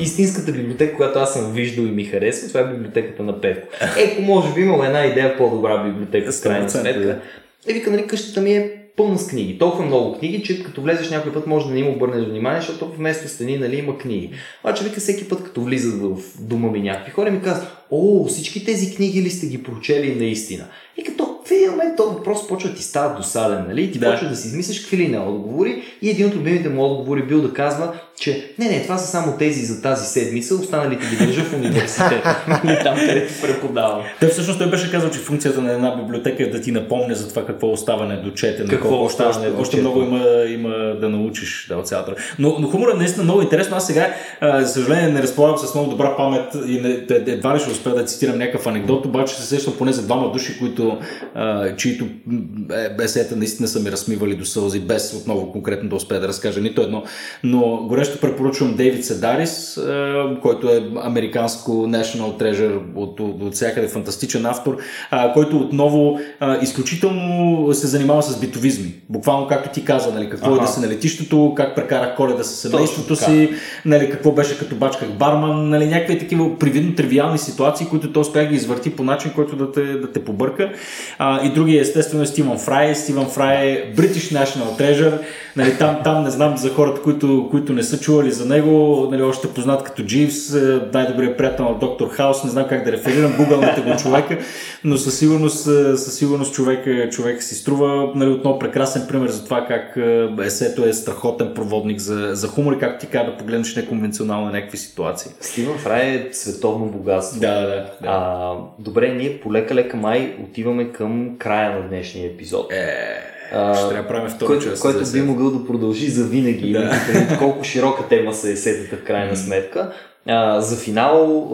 [0.00, 3.68] Истинската библиотека, която аз съм виждал и ми харесва, това е библиотеката на Петко.
[3.98, 7.20] Еко, може би имал една идея по-добра библиотека, в крайна 100%, сметка.
[7.68, 9.58] Е, вика, нали, къщата ми е пълна с книги.
[9.58, 12.92] Толкова много книги, че като влезеш някой път може да не им обърнеш внимание, защото
[12.92, 14.30] вместо стени нали, има книги.
[14.64, 18.64] Обаче вика всеки път, като влизат в дома ми някакви хора, ми казват, о, всички
[18.64, 20.64] тези книги ли сте ги прочели наистина?
[20.96, 23.82] И като в един момент този въпрос почва ти става досаден, нали?
[23.82, 24.10] И Ти Да.
[24.10, 25.82] почва да си измислиш какви ли не отговори.
[26.02, 29.38] И един от любимите му отговори бил да казва, че не, не, това са само
[29.38, 32.44] тези за тази седмица, останалите ги държа в университета.
[32.64, 34.02] Или там, където преподавам.
[34.20, 37.28] Той всъщност той беше казал, че функцията на една библиотека е да ти напомня за
[37.28, 38.70] това какво остава недочетено.
[38.70, 39.90] Какво колко остава още, още недочетено.
[39.90, 40.68] много има, има
[41.00, 42.14] да научиш да, от цялата.
[42.38, 43.76] Но, но хумора е наистина много интересно.
[43.76, 47.54] Аз сега, а, за съжаление, не разполагам с много добра памет и не, ед- едва
[47.54, 50.98] ли ще успея да цитирам някакъв анекдот, обаче се сещам поне за двама души, които,
[51.34, 52.40] а, чието м,
[52.74, 56.60] е, бесета наистина са ми размивали до сълзи, без отново конкретно да успея да разкажа
[56.60, 57.02] нито едно.
[57.44, 63.88] Но горещо препоръчвам Дейвид Седарис, а, който е американско National Treasure от, от, от всякъде
[63.88, 64.76] фантастичен автор,
[65.10, 68.94] а, който отново а, изключително се занимава с битовизми.
[69.08, 70.62] Буквално както ти каза, нали, какво е Аха.
[70.62, 73.50] да се на летището, как прекарах коледа с семейството си,
[73.84, 78.38] нали, какво беше като бачках барман, нали, някакви такива привидно тривиални ситуации, които той успя
[78.38, 80.72] да ги извърти по начин, който да те, да те побърка.
[81.18, 82.94] А, и другия естествено е Стивън Фрай.
[82.94, 85.18] Стивън Фрай е British National Treasure.
[85.56, 89.22] Нали, там, там не знам за хората, които, които не са чували за него, нали,
[89.22, 93.36] още познат като Дживс, е, най-добрият приятел на Доктор Хаус, не знам как да реферирам,
[93.36, 94.38] гугълнете го човека,
[94.84, 98.12] но със сигурност, е, със сигурност човек, човек си струва.
[98.14, 102.72] Нали, отново прекрасен пример за това как е, есето е страхотен проводник за, за хумор
[102.72, 105.30] и как ти казва да погледнеш неконвенционално на някакви ситуации.
[105.40, 107.40] Стивън Фрай е световно богатство.
[107.40, 107.88] Да, да, да.
[108.04, 112.72] А, добре, ние полека-лека май отиваме към края на днешния епизод.
[112.72, 114.82] Е, А, ще трябва да правим който, част.
[114.82, 116.72] който би могъл да продължи за винаги.
[116.72, 117.36] Да.
[117.38, 119.92] колко широка тема са есетата в крайна сметка.
[120.26, 121.50] А, за финал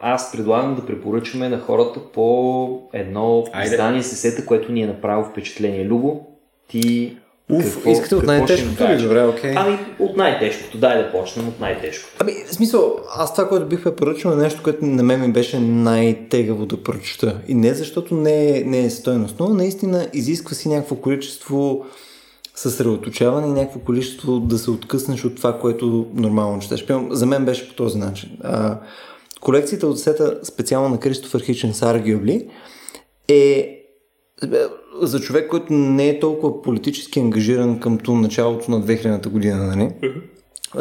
[0.00, 3.70] аз предлагам да препоръчаме на хората по едно Айде.
[3.70, 5.84] издание с есета, което ни е направило впечатление.
[5.84, 6.26] Любо,
[6.68, 7.16] ти
[7.50, 9.02] Уф, Какво- искате от най-тежкото ли?
[9.02, 9.54] Добре, окей.
[9.56, 10.78] Ами, от най-тежкото.
[10.78, 12.16] Дай да почнем от най-тежкото.
[12.18, 15.60] Ами, в смисъл, аз това, което бих препоръчал е нещо, което на мен ми беше
[15.60, 17.40] най-тегаво да прочета.
[17.48, 21.84] И не защото не е, не е стойност, но наистина изисква си някакво количество
[22.54, 26.86] съсредоточаване и някакво количество да се откъснеш от това, което нормално четеш.
[27.10, 28.30] За мен беше по този начин.
[28.42, 28.78] А,
[29.40, 32.48] колекцията от сета, специално на Кристофър Хиченс Arguably,
[33.28, 33.70] е
[35.02, 39.90] за човек, който не е толкова политически ангажиран към то началото на 2000-та година, нали?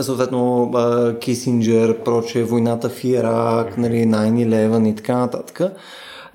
[0.02, 0.72] Съответно,
[1.20, 5.62] Кисинджер, проче, войната в Ирак, нали, 9-11 и така нататък.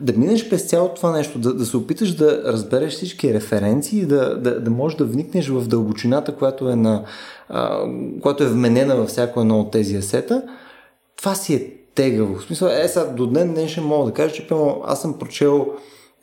[0.01, 4.41] Да минеш през цялото това нещо, да, да се опиташ да разбереш всички референции, да,
[4.41, 7.05] да, да можеш да вникнеш в дълбочината, която е, на,
[7.49, 7.85] а,
[8.22, 10.43] която е вменена във всяко едно от тези асета,
[11.16, 12.35] това си е тегаво.
[12.35, 15.66] В смисъл, е, сега до ден днешен мога да кажа, че примерно, аз съм прочел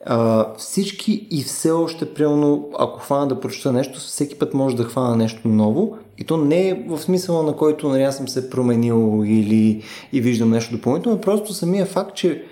[0.05, 4.83] а, всички и все още, примерно, ако хвана да прочета нещо, всеки път може да
[4.83, 8.49] хвана нещо ново и то не е в смисъла на който нали, аз съм се
[8.49, 9.83] променил или
[10.13, 12.43] и виждам нещо допълнително, просто самия факт, че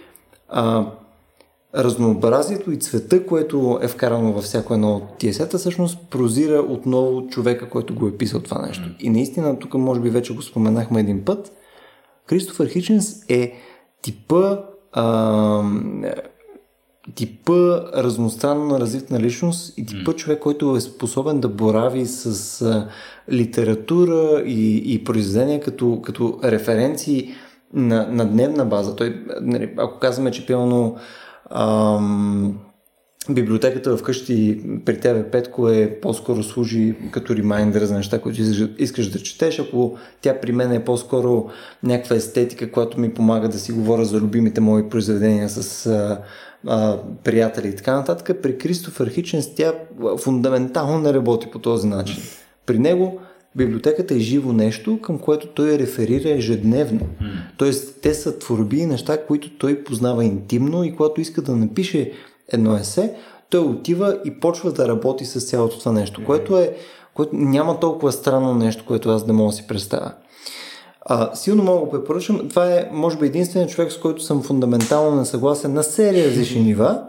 [0.49, 0.85] а,
[1.75, 7.27] разнообразието и цвета, което е вкарано във всяко едно от тия сета, всъщност прозира отново
[7.27, 8.83] човека, който го е писал това нещо.
[8.99, 11.51] И наистина, тук може би вече го споменахме един път,
[12.27, 13.53] Кристофър Хиченс е
[14.01, 14.57] типа
[14.91, 15.63] а,
[17.15, 22.87] типа разностранно развита личност и типа човек, който е способен да борави с а,
[23.31, 27.33] литература и, и произведения като, като референции
[27.73, 28.95] на, на дневна база.
[28.95, 30.95] Той, нали, ако казваме, че пълно
[31.49, 32.59] ам,
[33.29, 39.09] библиотеката вкъщи при тебе, Петко, е по-скоро служи като ремайндър за неща, които искаш- искаш
[39.09, 39.59] да четеш.
[39.59, 41.49] Ако тя при мен е по-скоро
[41.83, 46.21] някаква естетика, която ми помага да си говоря за любимите мои произведения с а,
[46.67, 49.73] а, приятели и така нататък, при Кристофър Хиченс тя
[50.17, 52.23] фундаментално не работи по този начин.
[52.65, 53.19] При него
[53.55, 57.07] библиотеката е живо нещо, към което той реферира ежедневно.
[57.57, 62.11] Тоест, те са творби и неща, които той познава интимно и когато иска да напише
[62.51, 63.13] едно есе,
[63.49, 66.75] той отива и почва да работи с цялото това нещо, което е
[67.13, 70.11] което няма толкова странно нещо, което аз да мога да си представя.
[71.05, 72.49] А, силно мога го препоръчам.
[72.49, 77.03] Това е, може би, единственият човек, с който съм фундаментално несъгласен на серия различни нива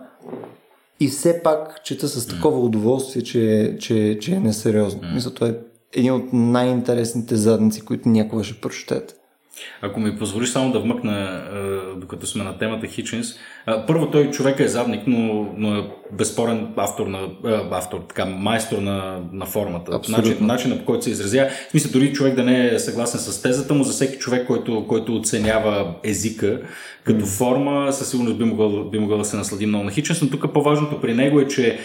[1.00, 5.00] и все пак чета с такова удоволствие, че, че, че е несериозно.
[5.14, 5.54] Мисля, това е
[5.92, 9.14] един от най-интересните задници, които някога ще прочетете.
[9.82, 13.26] Ако ми позволиш само да вмъкна, а, докато сме на темата Хичинс,
[13.66, 18.24] а, първо той човека е задник, но, но е безспорен автор, на, а, автор така,
[18.24, 19.96] майстор на, на формата.
[19.96, 20.30] Абсолютно.
[20.30, 21.50] Начин, начина по който се изразява.
[21.50, 24.86] В смисъл, дори човек да не е съгласен с тезата му, за всеки човек, който,
[24.88, 26.60] който оценява езика
[27.04, 30.30] като форма, със сигурност би могъл, би могъл да се наслади много на Хичинс, но
[30.30, 31.78] тук по-важното при него е, че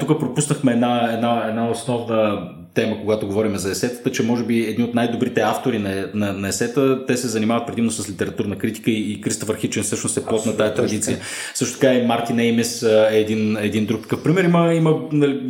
[0.00, 4.84] тук пропуснахме една, една, една основна тема, когато говорим за есетата, че може би едни
[4.84, 9.12] от най-добрите автори на, на, на есета, те се занимават предимно с литературна критика и,
[9.12, 11.18] и Кристофър Хичен всъщност е плод на тази традиция.
[11.54, 14.44] Също така и Мартин Еймес е един, един друг такъв пример.
[14.44, 15.40] Има, има нали,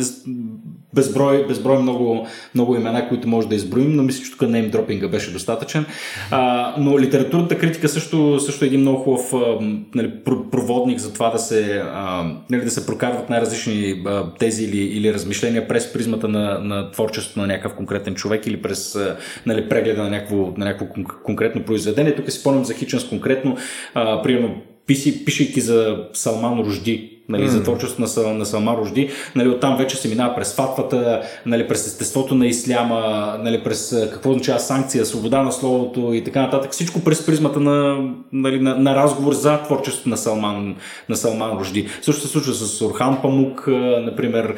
[0.96, 5.32] безброй, безброй много, много имена, които може да изброим, но мисля, че тук неймдропинга беше
[5.32, 5.86] достатъчен.
[6.30, 9.58] А, но литературната критика също, също е един много хубав а,
[9.94, 14.64] нали, про- проводник за това да се, а, нали, да се прокарват най-различни а, тези
[14.64, 19.16] или, или размишления през призмата на, на творчеството на някакъв конкретен човек или през а,
[19.46, 22.14] нали, прегледа на някакво, на някакво кон- конкретно произведение.
[22.14, 23.56] Тук си спомням за Хиченс конкретно,
[23.94, 24.54] а, примерно
[24.86, 27.46] писи, пишейки за Салман Рожди, нали, mm.
[27.46, 31.68] за творчеството на, Сал- на Салман Рожди, нали, оттам вече се минава през фатвата, нали,
[31.68, 36.72] през естеството на исляма, нали, през какво означава санкция, свобода на словото и така нататък.
[36.72, 40.76] Всичко през призмата на, нали, на, на разговор за творчеството на Салман,
[41.08, 41.88] на Салман Рожди.
[42.02, 43.64] Също се случва с Орхан Памук,
[44.00, 44.54] например.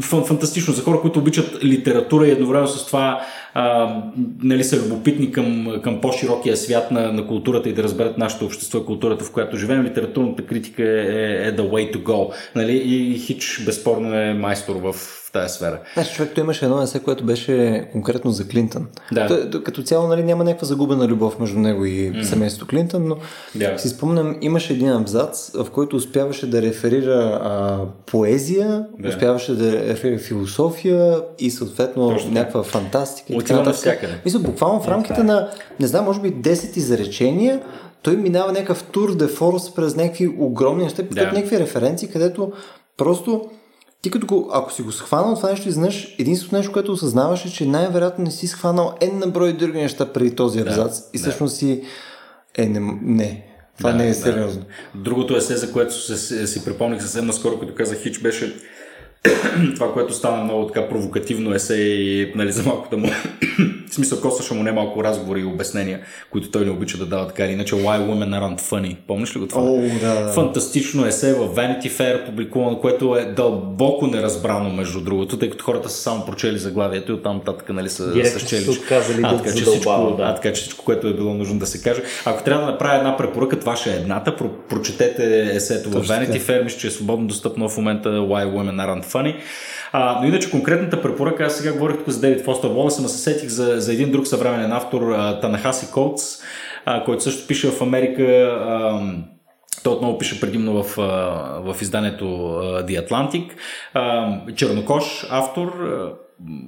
[0.00, 3.20] Фантастично за хора, които обичат литература и едновременно с това
[3.54, 3.96] а,
[4.42, 8.78] нали, са любопитни към, към по-широкия свят на, на културата и да разберат нашето общество
[8.78, 9.84] и културата, в която живеем.
[9.84, 12.32] Литературната критика е, е the way to go.
[12.54, 12.76] Нали?
[12.76, 14.94] И Хич безспорно е майстор в
[15.32, 15.80] тази сфера.
[15.94, 18.86] Знаеш, човек, той имаше едно есе, което беше конкретно за Клинтън.
[19.12, 19.26] Да.
[19.50, 22.22] Той, като цяло нали, няма някаква загубена любов между него и mm.
[22.22, 23.16] семейството Клинтън, но
[23.54, 23.78] Да.
[23.78, 29.08] си спомням, имаше един абзац, в който успяваше да реферира а, поезия, Да.
[29.08, 33.36] успяваше да реферира философия и съответно Точно някаква фантастика.
[33.36, 34.12] Отива навсякъде.
[34.24, 35.48] Мисля, буквално в рамките на,
[35.80, 37.60] не знам, може би 10 изречения,
[38.02, 41.32] той минава някакъв тур де форс през някакви огромни неща, Да.
[41.32, 42.52] някакви референции, където
[42.96, 43.50] просто
[44.02, 47.52] ти като го, ако си го схванал това нещо изведнъж, единственото нещо, което осъзнаваш е,
[47.52, 51.22] че най-вероятно не си схванал N на брой други неща преди този абзац и да.
[51.22, 51.82] всъщност си
[52.58, 53.46] е, не, не
[53.78, 54.14] това Да, не е да.
[54.14, 54.62] сериозно.
[54.94, 58.56] Другото есе, за което се, си припомних съвсем наскоро, като казах Хич, беше
[59.74, 63.08] това, което стана много така провокативно есе и нали, за малко да му
[63.92, 67.44] в смисъл косваше му немалко разговори и обяснения, които той не обича да дава така
[67.44, 68.96] или иначе Why Women Aren't Funny.
[69.06, 69.62] Помниш ли го това?
[69.62, 70.32] Oh, да.
[70.32, 75.88] Фантастично есе в Vanity Fair публикувано, което е дълбоко неразбрано между другото, тъй като хората
[75.88, 78.64] са само прочели заглавието и оттам нататък нали, са, Директно са чели.
[79.22, 80.22] а, така, че всичко, да.
[80.22, 82.02] а, така че всичко, което е било нужно да се каже.
[82.24, 84.36] Ако трябва да направя една препоръка, това ще е едната.
[84.36, 88.46] Про, прочетете есето в Точно Vanity Fair, мисля, че е свободно достъпно в момента Why
[88.46, 89.34] Women Aren't Funny.
[89.92, 93.18] А, но иначе конкретната препоръка, аз сега говорих тук за Дейвид Фостер Уолес, ама се
[93.18, 96.22] сетих за, за един друг съвременен автор, Танахаси Коутс,
[97.04, 98.22] който също пише в Америка.
[98.22, 99.00] А,
[99.84, 100.96] той отново пише предимно в,
[101.74, 103.50] в изданието The Atlantic.
[104.54, 105.72] Чернокош, автор.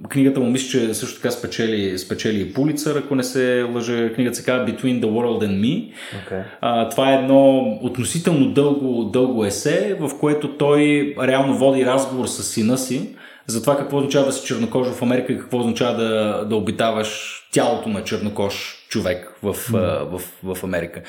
[0.09, 4.13] Книгата му мисля, че също така спечели, спечели и Пулицър, ако не се лъжа.
[4.15, 5.93] Книгата се казва Between the World and Me.
[6.29, 6.43] Okay.
[6.61, 12.43] А, това е едно относително дълго, дълго есе, в което той реално води разговор с
[12.43, 13.09] сина си
[13.47, 17.41] за това какво означава да си чернокож в Америка и какво означава да, да обитаваш
[17.53, 20.05] тялото на чернокож човек в, mm.
[20.05, 21.03] в, в Америка.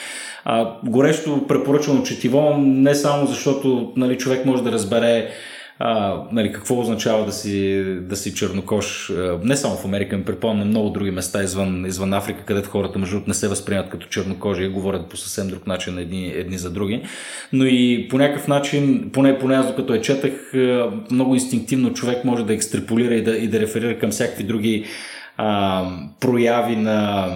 [0.46, 5.30] А, горещо препоръчвам четиво, не само защото нали, човек може да разбере
[5.80, 10.26] а, нали, какво означава да си, да си чернокож, а, не само в Америка, ми
[10.26, 14.64] припомня много други места извън, извън Африка, където хората между не се възприемат като чернокожи
[14.64, 17.04] и говорят по съвсем друг начин едни, едни за други.
[17.54, 20.54] Но и по някакъв начин, поне, поне аз докато я четах,
[21.12, 24.86] много инстинктивно човек може да екстраполира и да, и да реферира към всякакви други
[25.38, 25.84] а,
[26.20, 27.28] прояви на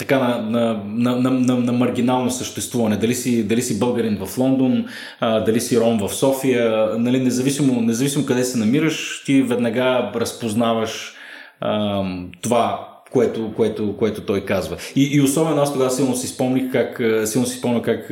[0.00, 2.96] така на, на, на, на, на, на маргинално съществуване.
[2.96, 4.84] Дали си, дали си българин в Лондон,
[5.20, 11.14] а, дали си ром в София, нали, независимо, независимо къде се намираш, ти веднага разпознаваш
[11.60, 12.02] а,
[12.42, 14.76] това, което, което, което той казва.
[14.96, 18.10] И, и особено аз тогава силно си спомних как, силно си спомня как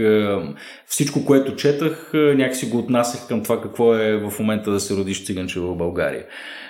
[0.87, 5.25] всичко, което четах, някакси го отнасях към това какво е в момента да се родиш
[5.25, 6.25] циганче в България.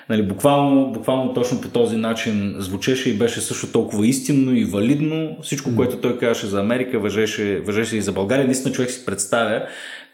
[0.09, 5.37] Нали, буквално, буквално точно по този начин звучеше и беше също толкова истинно и валидно.
[5.43, 8.47] Всичко, което той казваше за Америка, въжеше, въжеше и за България.
[8.47, 9.63] Наистина човек си представя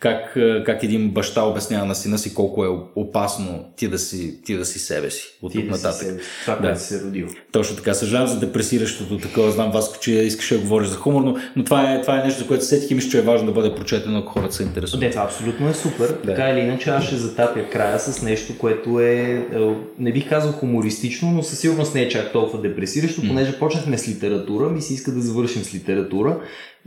[0.05, 0.36] как,
[0.66, 4.64] как един баща обяснява на сина си колко е опасно ти да си, ти да
[4.64, 6.06] си себе си от тук да си нататък.
[6.06, 7.26] се, това, което си се родил.
[7.52, 7.94] Точно така.
[7.94, 9.51] Съжалявам за депресиращото такова.
[9.51, 12.40] Знам, Васко, че искаш да говориш за хумор, но, но това, е, това е нещо,
[12.40, 15.02] за което сетих и мисля, че е важно да бъде прочетено, ако хората се интересуват.
[15.02, 16.09] Не, това абсолютно е супер.
[16.09, 16.22] Да.
[16.22, 19.47] Така или иначе, аз ще затапя края с нещо, което е, е,
[19.98, 24.09] не бих казал хумористично, но със сигурност не е чак толкова депресиращо, понеже почнахме с
[24.09, 26.40] литература, ми се иска да завършим с литература.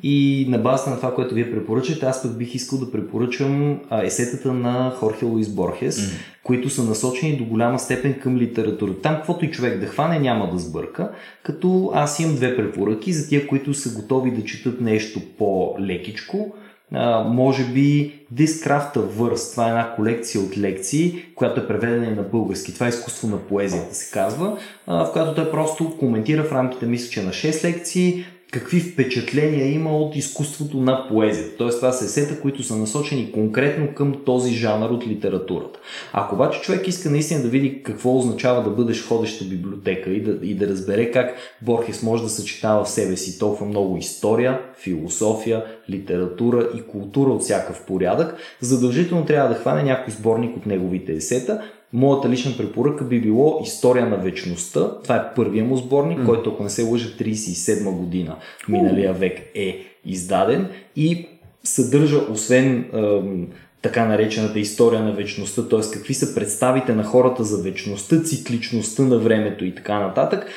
[0.04, 4.04] И на базата на това, което вие препоръчате, аз пък бих искал да препоръчам а,
[4.04, 6.12] есетата на Хорхе Луис Борхес, mm.
[6.44, 8.94] които са насочени до голяма степен към литература.
[9.04, 11.12] Там, каквото и човек да хване, няма да сбърка.
[11.44, 16.54] Като аз имам две препоръки за тия, които са готови да четат нещо по-лекичко.
[16.94, 22.16] Uh, може би Craft Verse, това е една колекция от лекции, която е преведена и
[22.16, 22.74] на български.
[22.74, 24.58] Това е изкуство на поезията, се казва,
[24.88, 29.72] uh, в която той просто коментира в рамките, мисля, че на 6 лекции, какви впечатления
[29.74, 31.58] има от изкуството на поезията.
[31.58, 35.80] Тоест това са есета, които са насочени конкретно към този жанр от литературата.
[36.14, 40.46] Ако обаче човек иска наистина да види какво означава да бъдеш ходеща библиотека и да,
[40.46, 45.66] и да разбере как Борхес може да съчетава в себе си толкова много история, философия,
[45.90, 51.62] литература и култура от всякакъв порядък, задължително трябва да хване някой сборник от неговите есета,
[51.94, 54.92] Моята лична препоръка би било История на вечността.
[55.04, 56.26] Това е първия му сборник, mm.
[56.26, 58.36] който, ако не се лъжа, 37 година
[58.70, 61.28] миналия век е издаден и
[61.64, 63.48] съдържа, освен ем,
[63.82, 65.80] така наречената история на вечността, т.е.
[65.94, 70.48] какви са представите на хората за вечността, цикличността на времето и така нататък,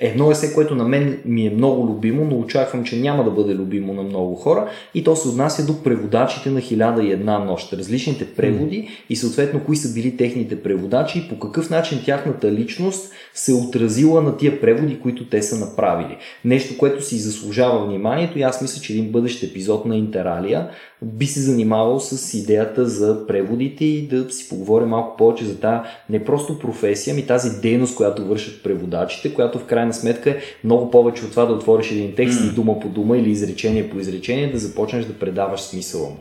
[0.00, 3.54] Едно есе, което на мен ми е много любимо, но очаквам, че няма да бъде
[3.54, 7.72] любимо на много хора и то се отнася до преводачите на хиляда и една нощ.
[7.72, 13.12] Различните преводи и съответно кои са били техните преводачи и по какъв начин тяхната личност
[13.34, 16.16] се отразила на тия преводи, които те са направили.
[16.44, 20.68] Нещо, което си заслужава вниманието и аз мисля, че един бъдещ епизод на Интералия
[21.02, 25.80] би се занимавал с идеята за преводите и да си поговорим малко повече за тази
[26.10, 30.90] не просто професия, ми тази дейност, която вършат преводачите, която в крайна сметка е много
[30.90, 32.50] повече от това да отвориш един текст mm.
[32.50, 36.18] и дума по дума или изречение по изречение да започнеш да предаваш смисъла му.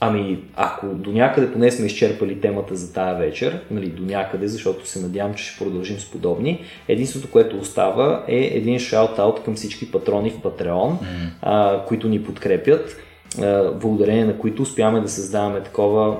[0.00, 4.88] Ами, ако до някъде поне сме изчерпали темата за тая вечер, нали, до някъде, защото
[4.88, 9.90] се надявам, че ще продължим с подобни, единството, което остава е един шаут-аут към всички
[9.90, 10.98] патрони в Patreon, mm.
[11.42, 12.96] а, които ни подкрепят,
[13.42, 16.16] а, благодарение на които успяваме да създаваме такова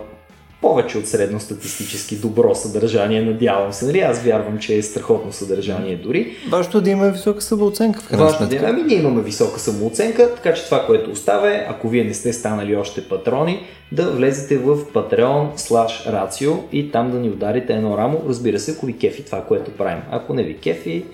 [0.61, 3.87] повече от средностатистически добро съдържание, надявам се.
[3.87, 4.01] Нали?
[4.01, 6.37] Аз вярвам, че е страхотно съдържание дори.
[6.49, 8.59] Важното е да има висока самооценка в крайна сметка.
[8.59, 12.15] да, ами ние имаме висока самооценка, така че това, което остава е, ако вие не
[12.15, 13.63] сте станали още патрони,
[13.93, 18.71] да влезете в Patreon slash Ratio и там да ни ударите едно рамо, разбира се,
[18.71, 20.03] ако ви кефи това, което правим.
[20.11, 21.05] Ако не ви кефи,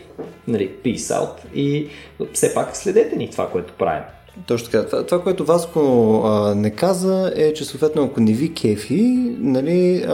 [0.48, 1.88] нали, peace out и
[2.32, 4.02] все пак следете ни това, което правим.
[4.46, 4.86] Точно така.
[4.86, 10.06] Това, това което Васко а, не каза е, че съответно ако не ви кефи, нали,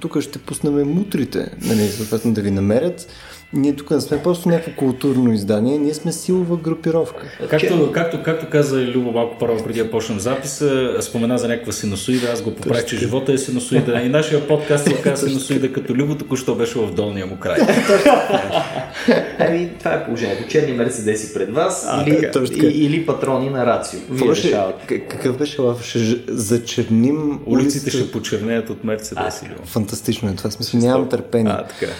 [0.00, 3.06] тук ще пуснем мутрите, нали, съответно да ви намерят.
[3.52, 7.26] Ние тук не сме просто някакво културно издание, ние сме силова групировка.
[7.50, 12.30] Както, както, както каза Любо малко първо преди да почнем записа, спомена за някаква синусоида,
[12.32, 16.14] аз го поправих, че живота е синусоида и нашия подкаст се оказа синусоида, като Любо
[16.14, 17.58] току-що беше в долния му край.
[19.38, 20.48] Ами, това е положението.
[20.48, 24.00] Черни мерседеси пред вас А, или, така, и, или патрони на Рацио.
[24.10, 24.84] Вие решавате.
[24.86, 25.84] к- какъв беше лав?
[25.84, 25.98] Ще
[26.28, 29.42] зачерним Улиците ще почернеят от Мерцедес.
[29.42, 29.66] Любо.
[29.66, 30.50] Фантастично е това.
[30.50, 31.52] Смисъл, нямам търпение.
[31.52, 31.92] А, така.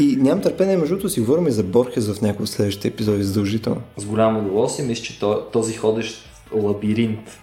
[0.00, 3.22] И нямам търпение, между другото, си говорим и за Борхес в някои от следващите епизоди
[3.22, 3.80] задължително.
[3.96, 4.86] С голямо удоволствие.
[4.86, 7.38] Мисля, че то- този ходещ лабиринт,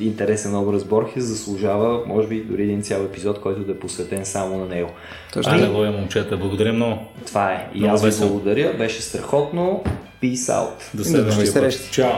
[0.00, 4.58] интересен образ Борхес, заслужава, може би, дори един цял епизод, който да е посветен само
[4.58, 4.90] на него.
[5.32, 5.52] Точно.
[5.52, 6.98] Алелуя, момчета, благодаря много.
[7.26, 7.68] Това е.
[7.74, 8.30] И Много аз ви весело.
[8.30, 8.74] благодаря.
[8.78, 9.82] Беше страхотно.
[10.22, 10.70] Peace out.
[10.94, 11.52] До следващия път.
[11.52, 11.90] срещи.
[11.92, 12.10] Чао!